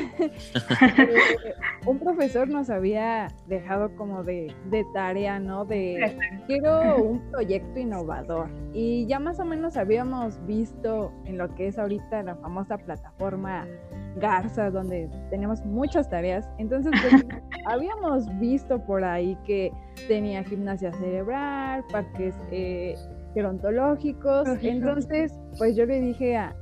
[0.98, 1.54] Eh,
[1.86, 5.66] un profesor nos había dejado como de, de tarea, ¿no?
[5.66, 8.50] De quiero un proyecto innovador.
[8.74, 13.68] Y ya más o menos habíamos visto en lo que es ahorita la famosa plataforma
[14.20, 16.50] Garza, donde tenemos muchas tareas.
[16.58, 17.26] Entonces, pues,
[17.66, 19.72] habíamos visto por ahí que
[20.08, 22.96] tenía gimnasia cerebral, parques eh,
[23.38, 24.47] gerontológicos.
[24.63, 26.56] Entonces, pues yo le dije a,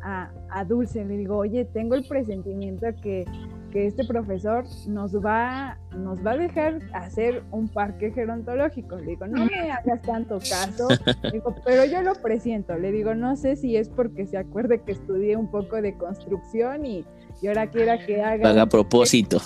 [0.49, 3.23] a, Dulce, le digo, oye, tengo el presentimiento que,
[3.71, 8.97] que este profesor nos va, nos va a dejar hacer un parque gerontológico.
[8.97, 10.89] Le digo, no me hagas tanto caso,
[11.31, 12.77] digo, pero yo lo presiento.
[12.77, 16.85] Le digo, no sé si es porque se acuerde que estudié un poco de construcción
[16.85, 17.05] y,
[17.41, 18.49] y ahora quiera que haga...
[18.49, 19.37] Haga propósito.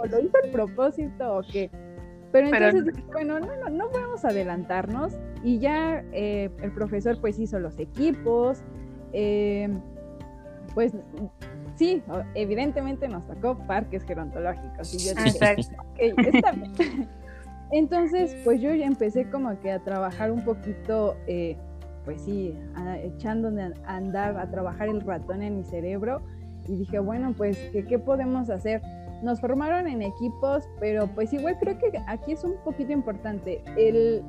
[0.00, 1.70] O lo hizo el propósito o qué.
[2.34, 5.12] Pero entonces, bueno, no, no, no podemos adelantarnos
[5.44, 8.64] y ya eh, el profesor pues hizo los equipos,
[9.12, 9.68] eh,
[10.74, 10.94] pues
[11.76, 12.02] sí,
[12.34, 17.08] evidentemente nos tocó parques gerontológicos y yo dije, está bien.
[17.70, 21.56] Entonces, pues yo ya empecé como que a trabajar un poquito, eh,
[22.04, 22.52] pues sí,
[23.00, 26.20] echándome a andar, a trabajar el ratón en mi cerebro
[26.66, 28.82] y dije, bueno, pues, ¿qué, qué podemos hacer?
[29.24, 34.22] Nos formaron en equipos, pero pues igual creo que aquí es un poquito importante el,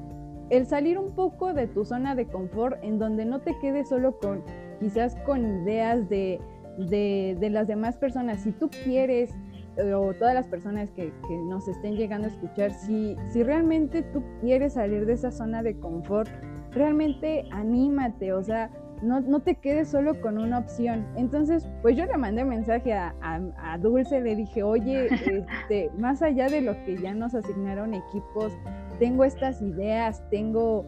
[0.50, 4.18] el salir un poco de tu zona de confort en donde no te quedes solo
[4.18, 4.44] con
[4.80, 6.40] quizás con ideas de,
[6.78, 8.42] de, de las demás personas.
[8.42, 9.32] Si tú quieres
[9.78, 14.04] eh, o todas las personas que, que, nos estén llegando a escuchar, si, si realmente
[14.04, 16.30] tú quieres salir de esa zona de confort,
[16.72, 18.70] realmente anímate, o sea,
[19.02, 21.06] no, no, te quedes solo con una opción.
[21.16, 25.08] Entonces, pues yo le mandé mensaje a, a, Dulce, le dije, oye,
[25.62, 28.54] este, más allá de lo que ya nos asignaron equipos,
[29.00, 30.86] tengo estas ideas, tengo,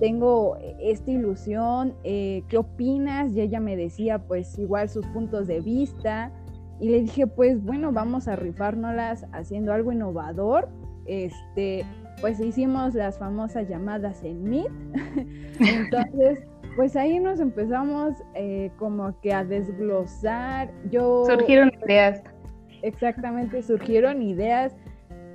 [0.00, 3.32] tengo esta ilusión, eh, ¿qué opinas?
[3.32, 6.32] Y ella me decía, pues igual sus puntos de vista.
[6.80, 10.68] Y le dije, pues bueno, vamos a rifárnoslas haciendo algo innovador.
[11.06, 11.84] Este,
[12.20, 14.70] pues hicimos las famosas llamadas en Meet.
[15.60, 16.38] Entonces,
[16.78, 20.70] pues ahí nos empezamos eh, como que a desglosar.
[20.88, 22.22] Yo, surgieron ideas.
[22.82, 24.76] Exactamente, surgieron ideas.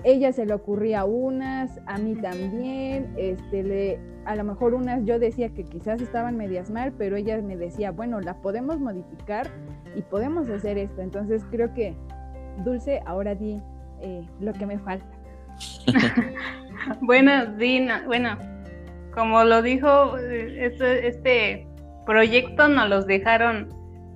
[0.06, 3.14] Ella se le ocurría unas, a mí también.
[3.18, 7.42] Este, le, a lo mejor unas yo decía que quizás estaban medias mal, pero ella
[7.42, 9.48] me decía, bueno, la podemos modificar
[9.98, 11.02] y podemos hacer esto.
[11.02, 11.94] Entonces creo que,
[12.64, 13.62] Dulce, ahora di
[14.00, 15.06] eh, lo que me falta.
[17.02, 18.38] bueno, Dina, bueno,
[19.13, 21.67] como lo dijo, este,
[22.06, 23.69] proyecto nos los dejaron,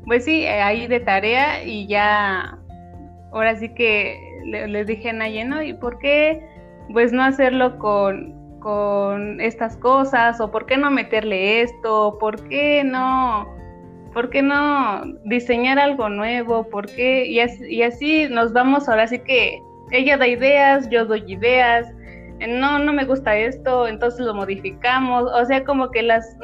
[0.06, 2.58] pues sí, ahí de tarea y ya,
[3.32, 6.42] ahora sí que les dije a Nayeno, ¿y por qué
[6.94, 10.40] pues no hacerlo con, con estas cosas?
[10.40, 12.18] ¿O por qué no meterle esto?
[12.20, 13.48] ¿Por qué no?
[14.14, 16.68] ¿Por qué no diseñar algo nuevo?
[16.70, 17.26] ¿Por qué?
[17.28, 21.88] Y así, y así nos vamos, ahora sí que ella da ideas, yo doy ideas,
[22.46, 26.38] no, no me gusta esto, entonces lo modificamos, o sea, como que las,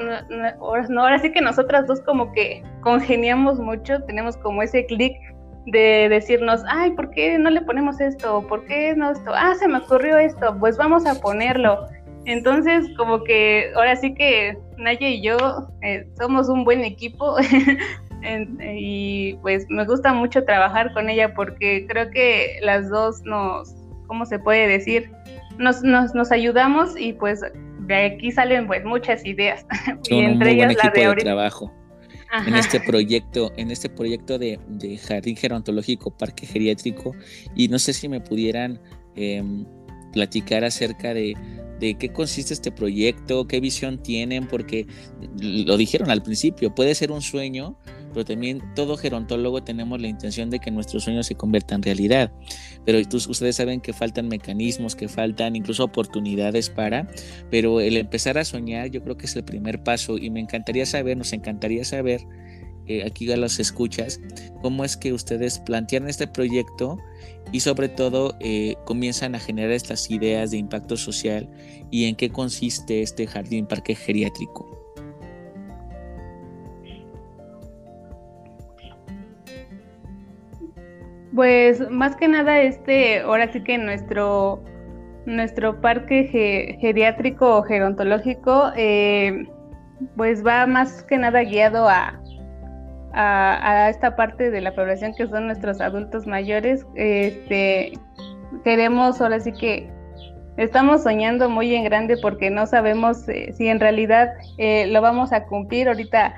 [0.59, 5.15] ahora sí que nosotras dos como que congeniamos mucho, tenemos como ese clic
[5.67, 8.45] de decirnos, ay, ¿por qué no le ponemos esto?
[8.47, 9.31] ¿Por qué no esto?
[9.33, 11.85] Ah, se me ocurrió esto, pues vamos a ponerlo.
[12.25, 15.37] Entonces, como que ahora sí que Naya y yo
[15.81, 17.35] eh, somos un buen equipo
[18.75, 23.73] y pues me gusta mucho trabajar con ella porque creo que las dos nos,
[24.07, 25.11] ¿cómo se puede decir?
[25.57, 27.41] Nos, nos, nos ayudamos y pues
[27.87, 29.65] de aquí salen pues muchas ideas.
[30.09, 31.71] y entre ellas la de, trabajo.
[32.47, 34.59] En este proyecto, en este proyecto de,
[35.07, 37.15] Jardín Gerontológico, Parque Geriátrico,
[37.55, 38.81] y no sé si me pudieran
[39.15, 39.65] em,
[40.13, 41.35] platicar acerca de,
[41.79, 44.87] de qué consiste este proyecto, qué visión tienen, porque
[45.39, 47.77] lo dijeron al principio, puede ser un sueño,
[48.13, 52.31] pero también todo gerontólogo tenemos la intención de que nuestros sueños se conviertan en realidad.
[52.85, 57.07] Pero ustedes saben que faltan mecanismos, que faltan incluso oportunidades para,
[57.49, 60.85] pero el empezar a soñar yo creo que es el primer paso y me encantaría
[60.85, 62.21] saber, nos encantaría saber,
[62.85, 64.19] eh, aquí a los escuchas,
[64.61, 66.97] cómo es que ustedes plantean este proyecto
[67.53, 71.49] y sobre todo eh, comienzan a generar estas ideas de impacto social
[71.91, 74.82] y en qué consiste este jardín parque geriátrico.
[81.35, 84.63] Pues más que nada este, ahora sí que nuestro,
[85.25, 89.47] nuestro parque geriátrico o gerontológico, eh,
[90.15, 92.19] pues va más que nada guiado a,
[93.13, 96.85] a, esta parte de la población que son nuestros adultos mayores.
[96.95, 97.93] Este,
[98.63, 99.89] queremos ahora sí que
[100.57, 105.31] estamos soñando muy en grande porque no sabemos eh, si en realidad eh, lo vamos
[105.31, 105.87] a cumplir.
[105.87, 106.35] Ahorita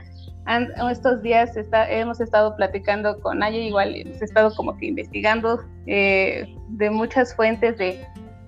[0.92, 1.52] estos días
[1.90, 7.78] hemos estado platicando con Aya, igual hemos estado como que investigando eh, de muchas fuentes
[7.78, 8.00] de,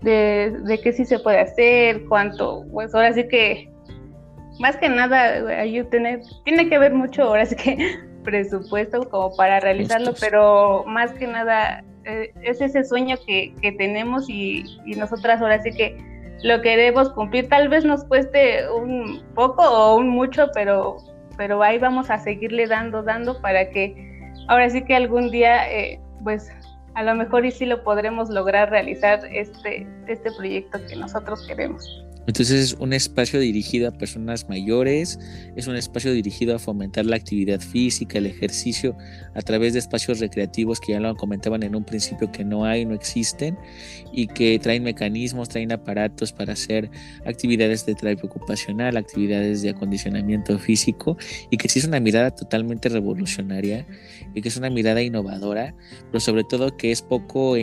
[0.01, 3.71] de, qué sí se puede hacer, cuánto, pues ahora sí que
[4.59, 5.43] más que nada
[5.89, 11.27] tiene, tiene que ver mucho ahora sí que presupuesto como para realizarlo, pero más que
[11.27, 15.97] nada eh, es ese sueño que, que tenemos y, y nosotras ahora sí que
[16.43, 17.49] lo queremos cumplir.
[17.49, 20.97] Tal vez nos cueste un poco o un mucho, pero
[21.37, 25.99] pero ahí vamos a seguirle dando, dando para que ahora sí que algún día, eh,
[26.23, 26.51] pues
[26.95, 32.06] a lo mejor y sí lo podremos lograr realizar este, este proyecto que nosotros queremos.
[32.27, 35.17] Entonces es un espacio dirigido a personas mayores,
[35.55, 38.97] es un espacio dirigido a fomentar la actividad física, el ejercicio
[39.33, 42.85] a través de espacios recreativos que ya lo comentaban en un principio que no hay,
[42.85, 43.57] no existen
[44.11, 46.91] y que traen mecanismos, traen aparatos para hacer
[47.25, 51.17] actividades de terapia ocupacional, actividades de acondicionamiento físico
[51.49, 53.87] y que sí es una mirada totalmente revolucionaria
[54.35, 55.73] y que es una mirada innovadora,
[56.11, 57.55] pero sobre todo que es poco,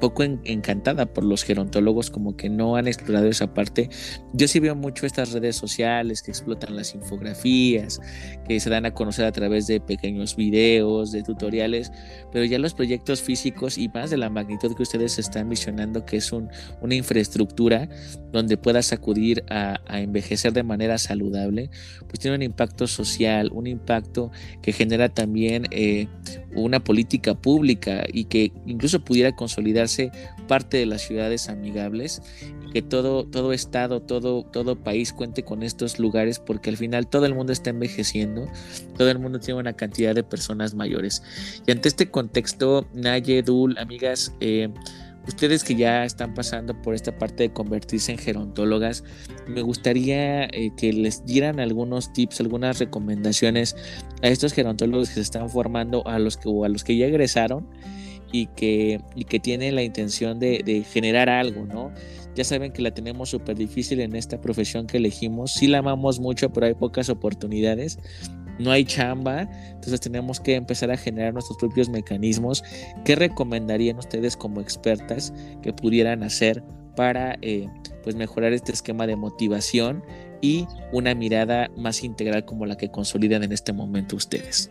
[0.00, 3.83] poco encantada por los gerontólogos como que no han explorado esa parte
[4.32, 8.00] yo sí veo mucho estas redes sociales que explotan las infografías,
[8.48, 11.92] que se dan a conocer a través de pequeños videos, de tutoriales,
[12.32, 16.16] pero ya los proyectos físicos y más de la magnitud que ustedes están visionando, que
[16.16, 17.88] es una infraestructura
[18.32, 21.70] donde puedas acudir a, envejecer de manera saludable,
[22.08, 24.30] pues tiene un impacto social, un impacto
[24.60, 26.08] que genera también eh,
[26.54, 30.10] una política pública y que incluso pudiera consolidarse
[30.48, 32.22] parte de las ciudades amigables
[32.74, 37.24] que todo, todo estado, todo, todo país cuente con estos lugares, porque al final todo
[37.24, 38.48] el mundo está envejeciendo,
[38.98, 41.22] todo el mundo tiene una cantidad de personas mayores.
[41.68, 44.70] Y ante este contexto, Naye, Dul, amigas, eh,
[45.28, 49.04] ustedes que ya están pasando por esta parte de convertirse en gerontólogas,
[49.46, 53.76] me gustaría eh, que les dieran algunos tips, algunas recomendaciones
[54.20, 57.68] a estos gerontólogos que se están formando, a los que, a los que ya egresaron
[58.32, 61.92] y que, y que tienen la intención de, de generar algo, ¿no?
[62.34, 65.52] Ya saben que la tenemos súper difícil en esta profesión que elegimos.
[65.52, 67.98] Sí la amamos mucho, pero hay pocas oportunidades
[68.58, 72.62] no hay chamba, entonces tenemos que empezar a generar nuestros propios mecanismos.
[73.04, 75.32] ¿Qué recomendarían ustedes como expertas
[75.62, 76.62] que pudieran hacer
[76.96, 77.68] para eh,
[78.02, 80.04] pues mejorar este esquema de motivación
[80.40, 84.70] y una mirada más integral como la que consolidan en este momento ustedes?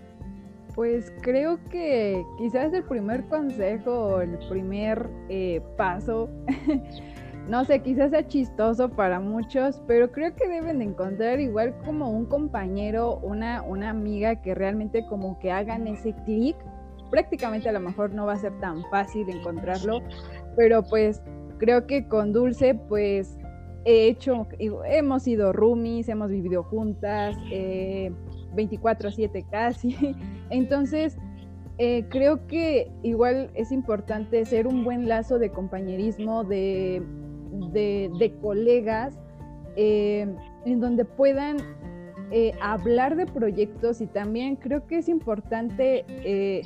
[0.76, 6.30] Pues creo que quizás el primer consejo, el primer eh, paso
[7.48, 12.10] no sé, quizás sea chistoso para muchos, pero creo que deben de encontrar igual como
[12.10, 16.56] un compañero, una, una amiga que realmente como que hagan ese clic.
[17.12, 20.02] Prácticamente a lo mejor no va a ser tan fácil encontrarlo,
[20.56, 21.22] pero pues
[21.58, 23.38] creo que con Dulce pues
[23.86, 29.98] he hecho, hemos sido roomies, hemos vivido juntas, 24/7 eh, casi.
[30.50, 31.18] Entonces,
[31.78, 37.04] eh, creo que igual es importante ser un buen lazo de compañerismo, de
[37.72, 39.18] de, colegas
[39.76, 40.28] eh,
[40.66, 41.58] en donde puedan
[42.32, 46.62] eh, hablar de proyectos y también creo que es importante eh,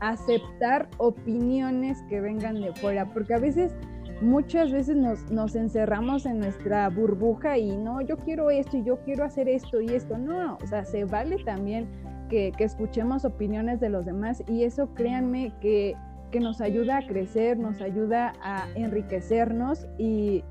[0.00, 3.74] aceptar opiniones que vengan de fuera, porque a veces,
[4.20, 8.98] muchas veces nos, nos, encerramos en nuestra burbuja y no, yo quiero esto y yo
[9.04, 11.86] quiero hacer esto y esto, no, o sea, se vale también
[12.28, 15.94] que, que escuchemos opiniones de los demás y eso créanme que
[16.34, 20.42] que nos ayuda a crecer, nos ayuda a enriquecernos y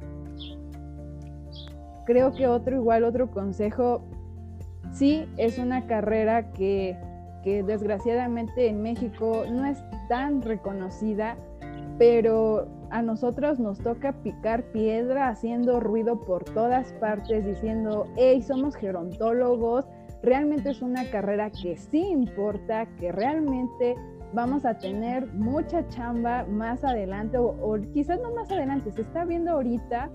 [2.05, 4.01] creo que otro igual, otro consejo,
[4.93, 6.97] sí es una carrera que,
[7.43, 11.35] que desgraciadamente en México no es tan reconocida,
[11.97, 18.77] pero a nosotros nos toca picar piedra haciendo ruido por todas partes, diciendo, hey, somos
[18.77, 19.83] gerontólogos,
[20.21, 23.97] realmente es una carrera que sí importa, que realmente
[24.33, 29.51] vamos a tener mucha chamba más adelante o, quizás no más adelante, se está viendo
[29.51, 30.09] ahorita.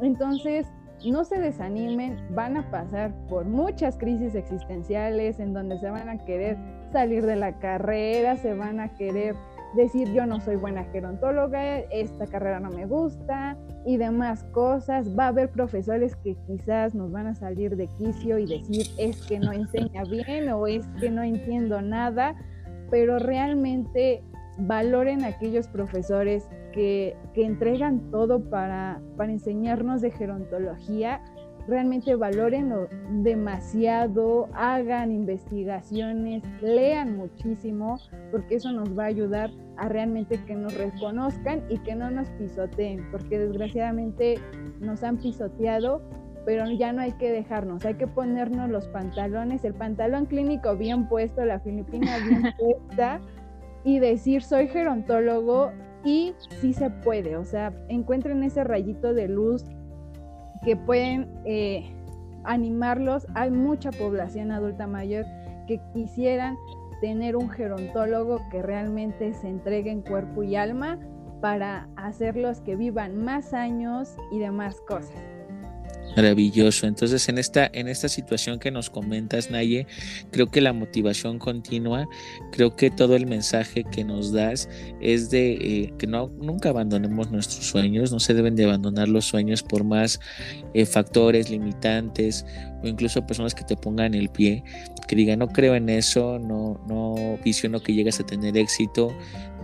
[0.00, 0.66] Entonces,
[1.04, 6.24] no se desanimen, van a pasar por muchas crisis existenciales en donde se van a
[6.24, 6.56] querer
[6.92, 9.34] salir de la carrera, se van a querer
[9.76, 15.18] decir yo no soy buena gerontóloga, esta carrera no me gusta y demás cosas.
[15.18, 19.20] Va a haber profesores que quizás nos van a salir de quicio y decir es
[19.26, 22.36] que no enseña bien o es que no entiendo nada
[22.94, 24.22] pero realmente
[24.56, 31.20] valoren a aquellos profesores que, entregan todo para, para enseñarnos de gerontología,
[31.66, 37.98] realmente valorenlo demasiado, hagan investigaciones, lean muchísimo,
[38.30, 42.28] porque eso nos va a ayudar a realmente que nos reconozcan y que no nos
[42.38, 44.36] pisoteen, porque desgraciadamente
[44.78, 46.00] nos han pisoteado
[46.44, 51.08] pero ya no hay que dejarnos, hay que ponernos los pantalones, el pantalón clínico bien
[51.08, 53.20] puesto, la filipina bien puesta
[53.84, 55.72] y decir soy gerontólogo
[56.04, 59.64] y sí se puede, o sea, encuentren ese rayito de luz
[60.64, 61.94] que pueden eh,
[62.44, 63.26] animarlos.
[63.34, 65.24] Hay mucha población adulta mayor
[65.66, 66.56] que quisieran
[67.00, 70.98] tener un gerontólogo que realmente se entregue en cuerpo y alma
[71.40, 75.33] para hacerlos que vivan más años y demás cosas.
[76.16, 76.86] Maravilloso.
[76.86, 79.86] Entonces, en esta, en esta situación que nos comentas, Naye,
[80.30, 82.06] creo que la motivación continua,
[82.52, 84.68] creo que todo el mensaje que nos das
[85.00, 89.24] es de eh, que no, nunca abandonemos nuestros sueños, no se deben de abandonar los
[89.24, 90.20] sueños por más
[90.72, 92.46] eh, factores limitantes
[92.82, 94.62] o incluso personas que te pongan el pie,
[95.08, 99.12] que digan, no creo en eso, no, no visiono que llegues a tener éxito,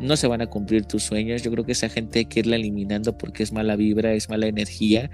[0.00, 1.42] no se van a cumplir tus sueños.
[1.42, 4.46] Yo creo que esa gente hay que irla eliminando porque es mala vibra, es mala
[4.46, 5.10] energía.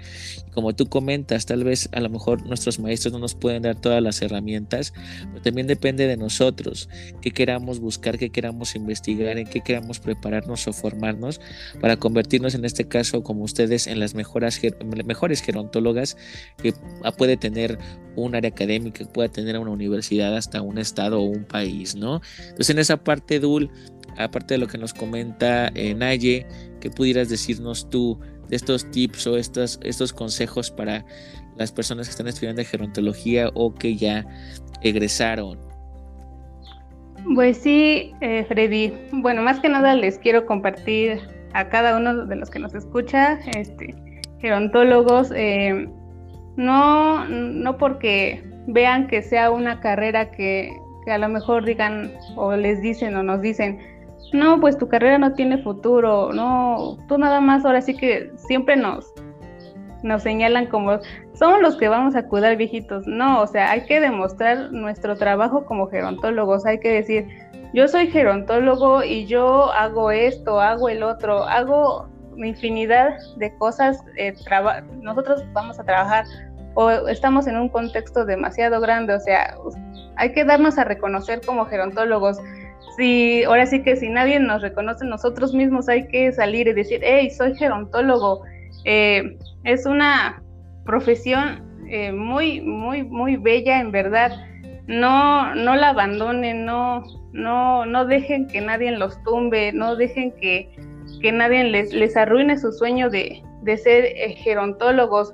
[0.53, 4.01] como tú comentas, tal vez a lo mejor nuestros maestros no nos pueden dar todas
[4.01, 4.93] las herramientas,
[5.29, 6.89] pero también depende de nosotros,
[7.21, 11.41] qué queramos buscar, qué queramos investigar, en qué queramos prepararnos o formarnos
[11.81, 14.61] para convertirnos en este caso como ustedes en las mejores,
[15.41, 16.17] gerontólogas
[16.61, 16.73] que
[17.17, 17.77] puede tener
[18.15, 22.21] un área académica, que pueda tener una universidad hasta un estado o un país, ¿no?
[22.39, 23.69] Entonces en esa parte, Dul,
[24.17, 26.47] aparte de lo que nos comenta eh, Naye,
[26.79, 28.19] que pudieras decirnos tú
[28.51, 31.05] estos tips o estos, estos consejos para
[31.55, 34.25] las personas que están estudiando gerontología o que ya
[34.81, 35.59] egresaron?
[37.35, 38.93] Pues sí, eh, Freddy.
[39.11, 41.19] Bueno, más que nada les quiero compartir
[41.53, 43.95] a cada uno de los que nos escucha este,
[44.39, 45.89] gerontólogos, eh,
[46.55, 50.71] no, no porque vean que sea una carrera que,
[51.05, 53.79] que a lo mejor digan o les dicen o nos dicen,
[54.33, 58.75] no, pues tu carrera no tiene futuro, no, tú nada más ahora sí que siempre
[58.75, 59.13] nos,
[60.03, 60.99] nos señalan como
[61.33, 63.05] somos los que vamos a cuidar viejitos.
[63.05, 67.27] No, o sea, hay que demostrar nuestro trabajo como gerontólogos, hay que decir,
[67.73, 74.33] yo soy gerontólogo y yo hago esto, hago el otro, hago infinidad de cosas, eh,
[75.01, 76.25] nosotros vamos a trabajar
[76.75, 79.57] o estamos en un contexto demasiado grande, o sea,
[80.15, 82.37] hay que darnos a reconocer como gerontólogos.
[82.95, 87.01] Si, ahora sí que si nadie nos reconoce nosotros mismos, hay que salir y decir,
[87.03, 88.43] hey, soy gerontólogo.
[88.85, 90.41] Eh, es una
[90.85, 94.31] profesión eh, muy, muy, muy bella, en verdad.
[94.87, 100.69] No, no la abandonen, no, no, no dejen que nadie los tumbe, no dejen que,
[101.21, 105.33] que nadie les, les arruine su sueño de, de ser eh, gerontólogos.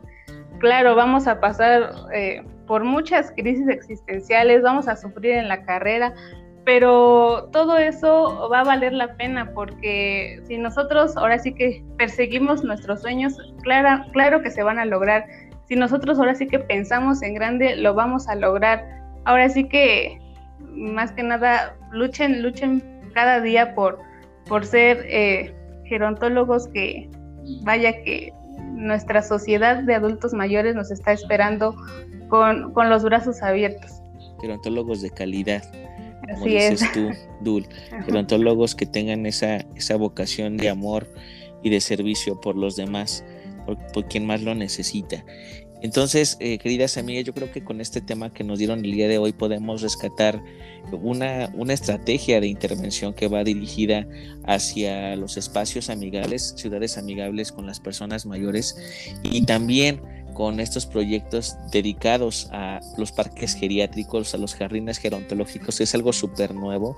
[0.60, 6.14] Claro, vamos a pasar eh, por muchas crisis existenciales, vamos a sufrir en la carrera,
[6.66, 12.64] pero todo eso va a valer la pena porque si nosotros ahora sí que perseguimos
[12.64, 15.26] nuestros sueños, claro, claro que se van a lograr.
[15.68, 18.86] Si nosotros ahora sí que pensamos en grande, lo vamos a lograr.
[19.26, 20.20] Ahora sí que,
[20.72, 22.82] más que nada, luchen, luchen
[23.14, 24.00] cada día por,
[24.48, 25.54] por ser eh,
[25.86, 27.10] gerontólogos que,
[27.64, 28.32] vaya que
[28.72, 31.76] nuestra sociedad de adultos mayores nos está esperando
[32.30, 34.02] con, con los brazos abiertos.
[34.42, 35.64] Gerontólogos de calidad
[36.32, 37.10] como dices tú,
[37.42, 37.68] Dul,
[38.06, 41.08] gerontólogos que tengan esa, esa vocación de amor
[41.64, 43.24] y de servicio por los demás,
[43.94, 45.24] por, quien más lo necesita.
[45.82, 49.10] Entonces, eh, queridas amigas, yo creo que con este tema que nos dieron el día
[49.10, 50.42] de hoy podemos rescatar
[50.94, 54.08] una, una estrategia de intervención que va dirigida
[54.46, 58.78] hacia los espacios amigables, ciudades amigables con las personas mayores
[59.24, 60.00] y también
[60.34, 66.54] con estos proyectos dedicados a los parques geriátricos, a los jardines gerontológicos, es algo súper
[66.54, 66.98] nuevo.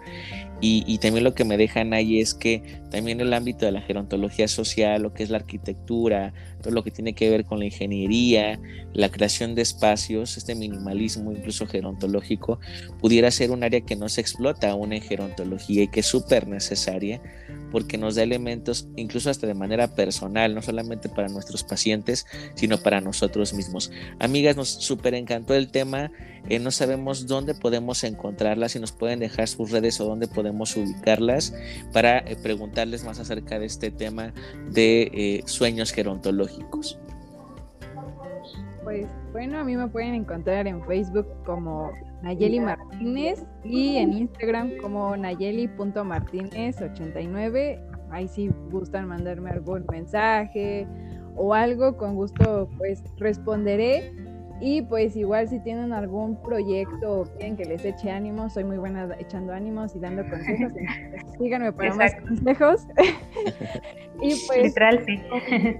[0.62, 4.48] Y, también lo que me dejan ahí es que también el ámbito de la gerontología
[4.48, 6.34] social, lo que es la arquitectura,
[6.64, 8.60] todo lo que tiene que ver con la ingeniería,
[8.94, 12.60] la creación de espacios, este minimalismo incluso gerontológico,
[13.00, 16.48] pudiera ser un área que no se explota aún en gerontología y que es súper
[16.48, 17.22] necesaria
[17.76, 22.78] porque nos da elementos incluso hasta de manera personal, no solamente para nuestros pacientes, sino
[22.78, 23.92] para nosotros mismos.
[24.18, 26.10] Amigas, nos súper encantó el tema,
[26.48, 30.78] eh, no sabemos dónde podemos encontrarlas, si nos pueden dejar sus redes o dónde podemos
[30.78, 31.54] ubicarlas
[31.92, 34.34] para eh, preguntarles más acerca de este tema
[34.72, 36.98] de eh, sueños gerontológicos.
[38.86, 44.78] Pues bueno, a mí me pueden encontrar en Facebook como Nayeli Martínez y en Instagram
[44.80, 47.80] como nayeli.martínez89.
[48.12, 50.88] Ahí si gustan mandarme algún mensaje
[51.36, 54.14] o algo, con gusto pues responderé.
[54.62, 58.78] Y pues igual si tienen algún proyecto o quieren que les eche ánimos, soy muy
[58.78, 60.72] buena echando ánimos y dando consejos.
[61.38, 62.88] síganme para más consejos.
[64.22, 65.22] y pues Literal, sí.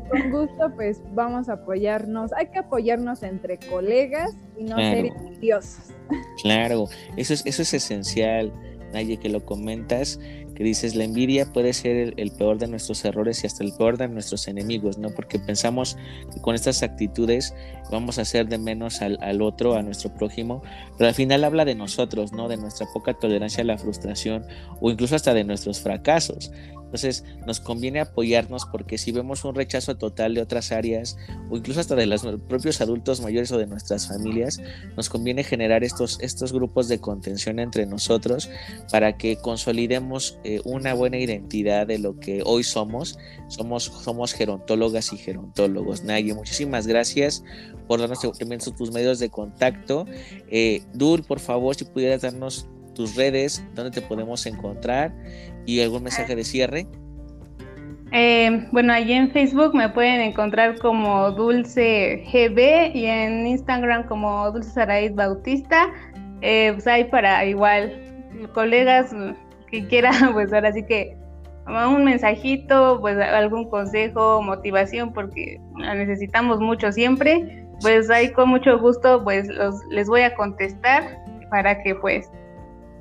[0.10, 2.34] con, gusto pues vamos a apoyarnos.
[2.34, 5.94] Hay que apoyarnos entre colegas y no ser envidiosos.
[6.42, 8.52] Claro, eso es, eso es esencial,
[8.92, 10.20] Naye, que lo comentas
[10.56, 13.98] que dices, la envidia puede ser el, peor de nuestros errores y hasta el peor
[13.98, 15.10] de nuestros enemigos, ¿no?
[15.10, 15.98] Porque pensamos
[16.34, 17.54] que con estas actitudes
[17.92, 20.64] vamos a hacer de menos al, al, otro, a nuestro prójimo,
[20.98, 22.48] pero al final habla de nosotros, ¿no?
[22.48, 24.46] De nuestra poca tolerancia a la frustración
[24.80, 26.52] o incluso hasta de nuestros fracasos.
[26.86, 31.18] Entonces nos conviene apoyarnos porque si vemos un rechazo total de otras áreas
[31.50, 34.62] o incluso hasta de los propios adultos mayores o de nuestras familias,
[34.96, 38.50] nos conviene generar estos, estos grupos de contención entre nosotros
[38.92, 43.18] para que consolidemos eh, una buena identidad de lo que hoy somos.
[43.48, 46.04] Somos, somos gerontólogas y gerontólogos.
[46.04, 47.44] Naye, muchísimas gracias
[47.88, 50.06] por darnos también tus medios de contacto.
[50.50, 55.14] Eh, Dur, por favor, si pudieras darnos tus redes, dónde te podemos encontrar
[55.66, 56.88] y algún mensaje de cierre.
[58.12, 64.52] Eh, bueno, allí en Facebook me pueden encontrar como Dulce GB y en Instagram como
[64.52, 65.92] Dulce Saraid Bautista.
[66.42, 68.02] Eh, pues hay para igual
[68.54, 69.14] colegas
[69.70, 71.18] que quieran, pues ahora sí que
[71.68, 77.66] un mensajito, pues algún consejo, motivación, porque necesitamos mucho siempre.
[77.82, 81.20] Pues ahí con mucho gusto, pues los, les voy a contestar
[81.50, 82.30] para que pues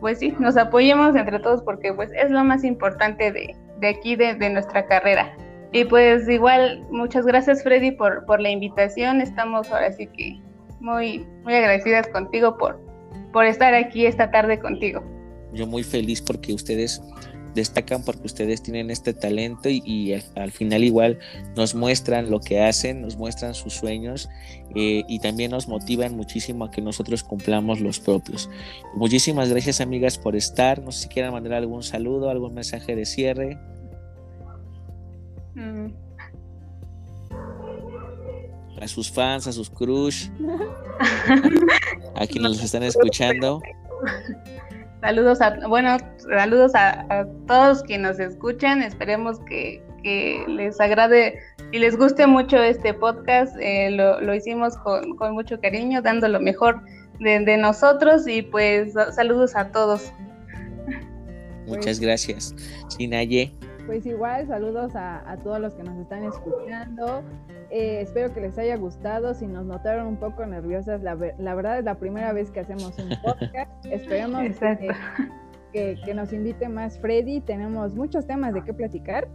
[0.05, 4.51] pues sí, nos apoyemos entre todos porque pues es lo más importante de, aquí, de,
[4.51, 5.35] nuestra carrera.
[5.73, 9.23] Y pues igual, muchas gracias Freddy por, por la invitación.
[9.23, 10.39] Estamos ahora sí que
[10.81, 12.79] muy, muy agradecidas contigo por,
[13.33, 15.03] por estar aquí esta tarde contigo.
[15.55, 17.01] Yo muy feliz porque ustedes
[17.55, 21.19] destacan porque ustedes tienen este talento y, al, final igual
[21.57, 24.29] nos muestran lo que hacen, nos muestran sus sueños
[24.75, 28.51] eh, y también nos motivan muchísimo a que nosotros cumplamos los propios.
[28.95, 33.07] Muchísimas gracias amigas por estar, no sé si quieran mandar algún saludo, algún mensaje de
[33.07, 33.59] cierre.
[35.55, 35.87] Mm.
[38.81, 40.29] A sus fans, a sus crush,
[42.17, 43.63] a quienes los están escuchando.
[45.05, 48.81] Saludos a, bueno, saludos a, todos quienes nos escuchan.
[48.81, 49.83] Esperemos que,
[50.49, 51.39] les agrade
[51.73, 53.55] y les guste mucho este podcast.
[53.61, 56.81] Eh, lo, hicimos con, mucho cariño, dando lo mejor
[57.21, 60.11] de, nosotros y pues saludos a todos.
[61.67, 62.55] Muchas gracias.
[62.89, 63.55] Sinaye.
[63.85, 67.23] Pues igual, saludos a, a todos los que nos están escuchando.
[67.71, 69.35] Eh, espero que les haya gustado.
[69.35, 73.11] Si nos notaron un poco nerviosas, la, verdad es la primera vez que hacemos un
[73.23, 73.71] podcast.
[73.85, 74.89] Esperemos que,
[75.75, 77.41] que, nos invite más Freddy.
[77.41, 79.29] Tenemos muchos temas de qué platicar.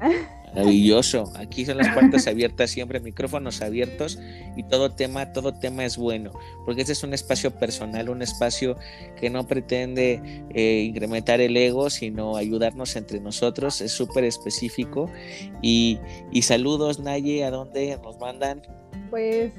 [0.56, 1.32] Maravilloso.
[1.36, 4.18] Aquí son las puertas abiertas siempre, micrófonos abiertos
[4.56, 6.32] y todo tema, todo tema es bueno,
[6.66, 8.78] porque este es un espacio personal, un espacio
[9.20, 10.22] que no pretende
[10.56, 13.82] eh, incrementar el ego, sino ayudarnos entre nosotros.
[13.82, 15.12] Es súper específico.
[15.62, 16.00] Y,
[16.32, 18.62] y saludos, Naye, ¿a dónde nos mandan?
[19.10, 19.52] Pues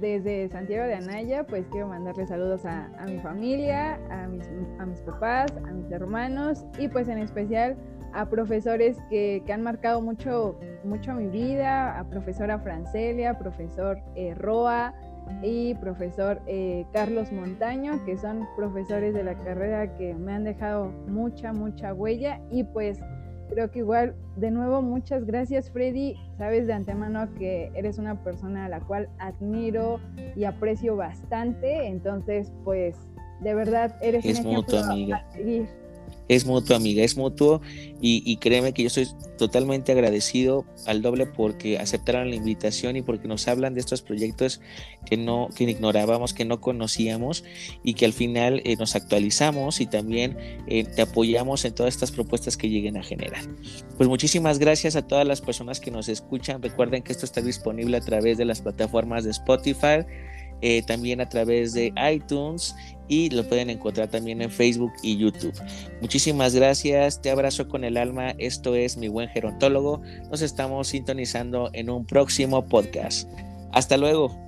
[0.00, 5.72] desde Santiago de Anaya, pues quiero mandarle saludos a, mi familia, a mis, papás, a
[5.72, 7.76] mis hermanos y pues en especial
[8.12, 14.94] a profesores que, han marcado mucho, mucho mi vida, a profesora Francelia, profesor eh, Roa
[15.42, 20.86] y profesor eh, Carlos Montaño, que son profesores de la carrera que me han dejado
[21.06, 23.00] mucha, mucha huella y pues
[23.48, 28.66] creo que igual, de nuevo, muchas gracias Freddy, sabes de antemano que eres una persona
[28.66, 30.00] a la cual admiro
[30.36, 32.96] y aprecio bastante, entonces pues
[33.40, 35.16] de verdad eres es un ejemplo amiga.
[35.16, 35.68] a seguir
[36.28, 37.60] es mutuo, amiga, es mutuo
[38.00, 39.08] y, créeme que yo estoy
[39.38, 44.60] totalmente agradecido al doble porque aceptaron la invitación y porque nos hablan de estos proyectos
[45.04, 47.44] que no que ignorábamos, que no conocíamos
[47.82, 52.12] y que al final eh, nos actualizamos y también eh, te apoyamos en todas estas
[52.12, 53.42] propuestas que lleguen a generar.
[53.96, 56.62] Pues muchísimas gracias a todas las personas que nos escuchan.
[56.62, 60.04] Recuerden que esto está disponible a través de las plataformas de Spotify.
[60.60, 62.74] Eh, también a través de iTunes
[63.08, 65.54] y lo pueden encontrar también en Facebook y YouTube.
[66.00, 70.00] Muchísimas gracias, te abrazo con el alma, esto es mi buen gerontólogo,
[70.30, 73.28] nos estamos sintonizando en un próximo podcast.
[73.72, 74.47] Hasta luego.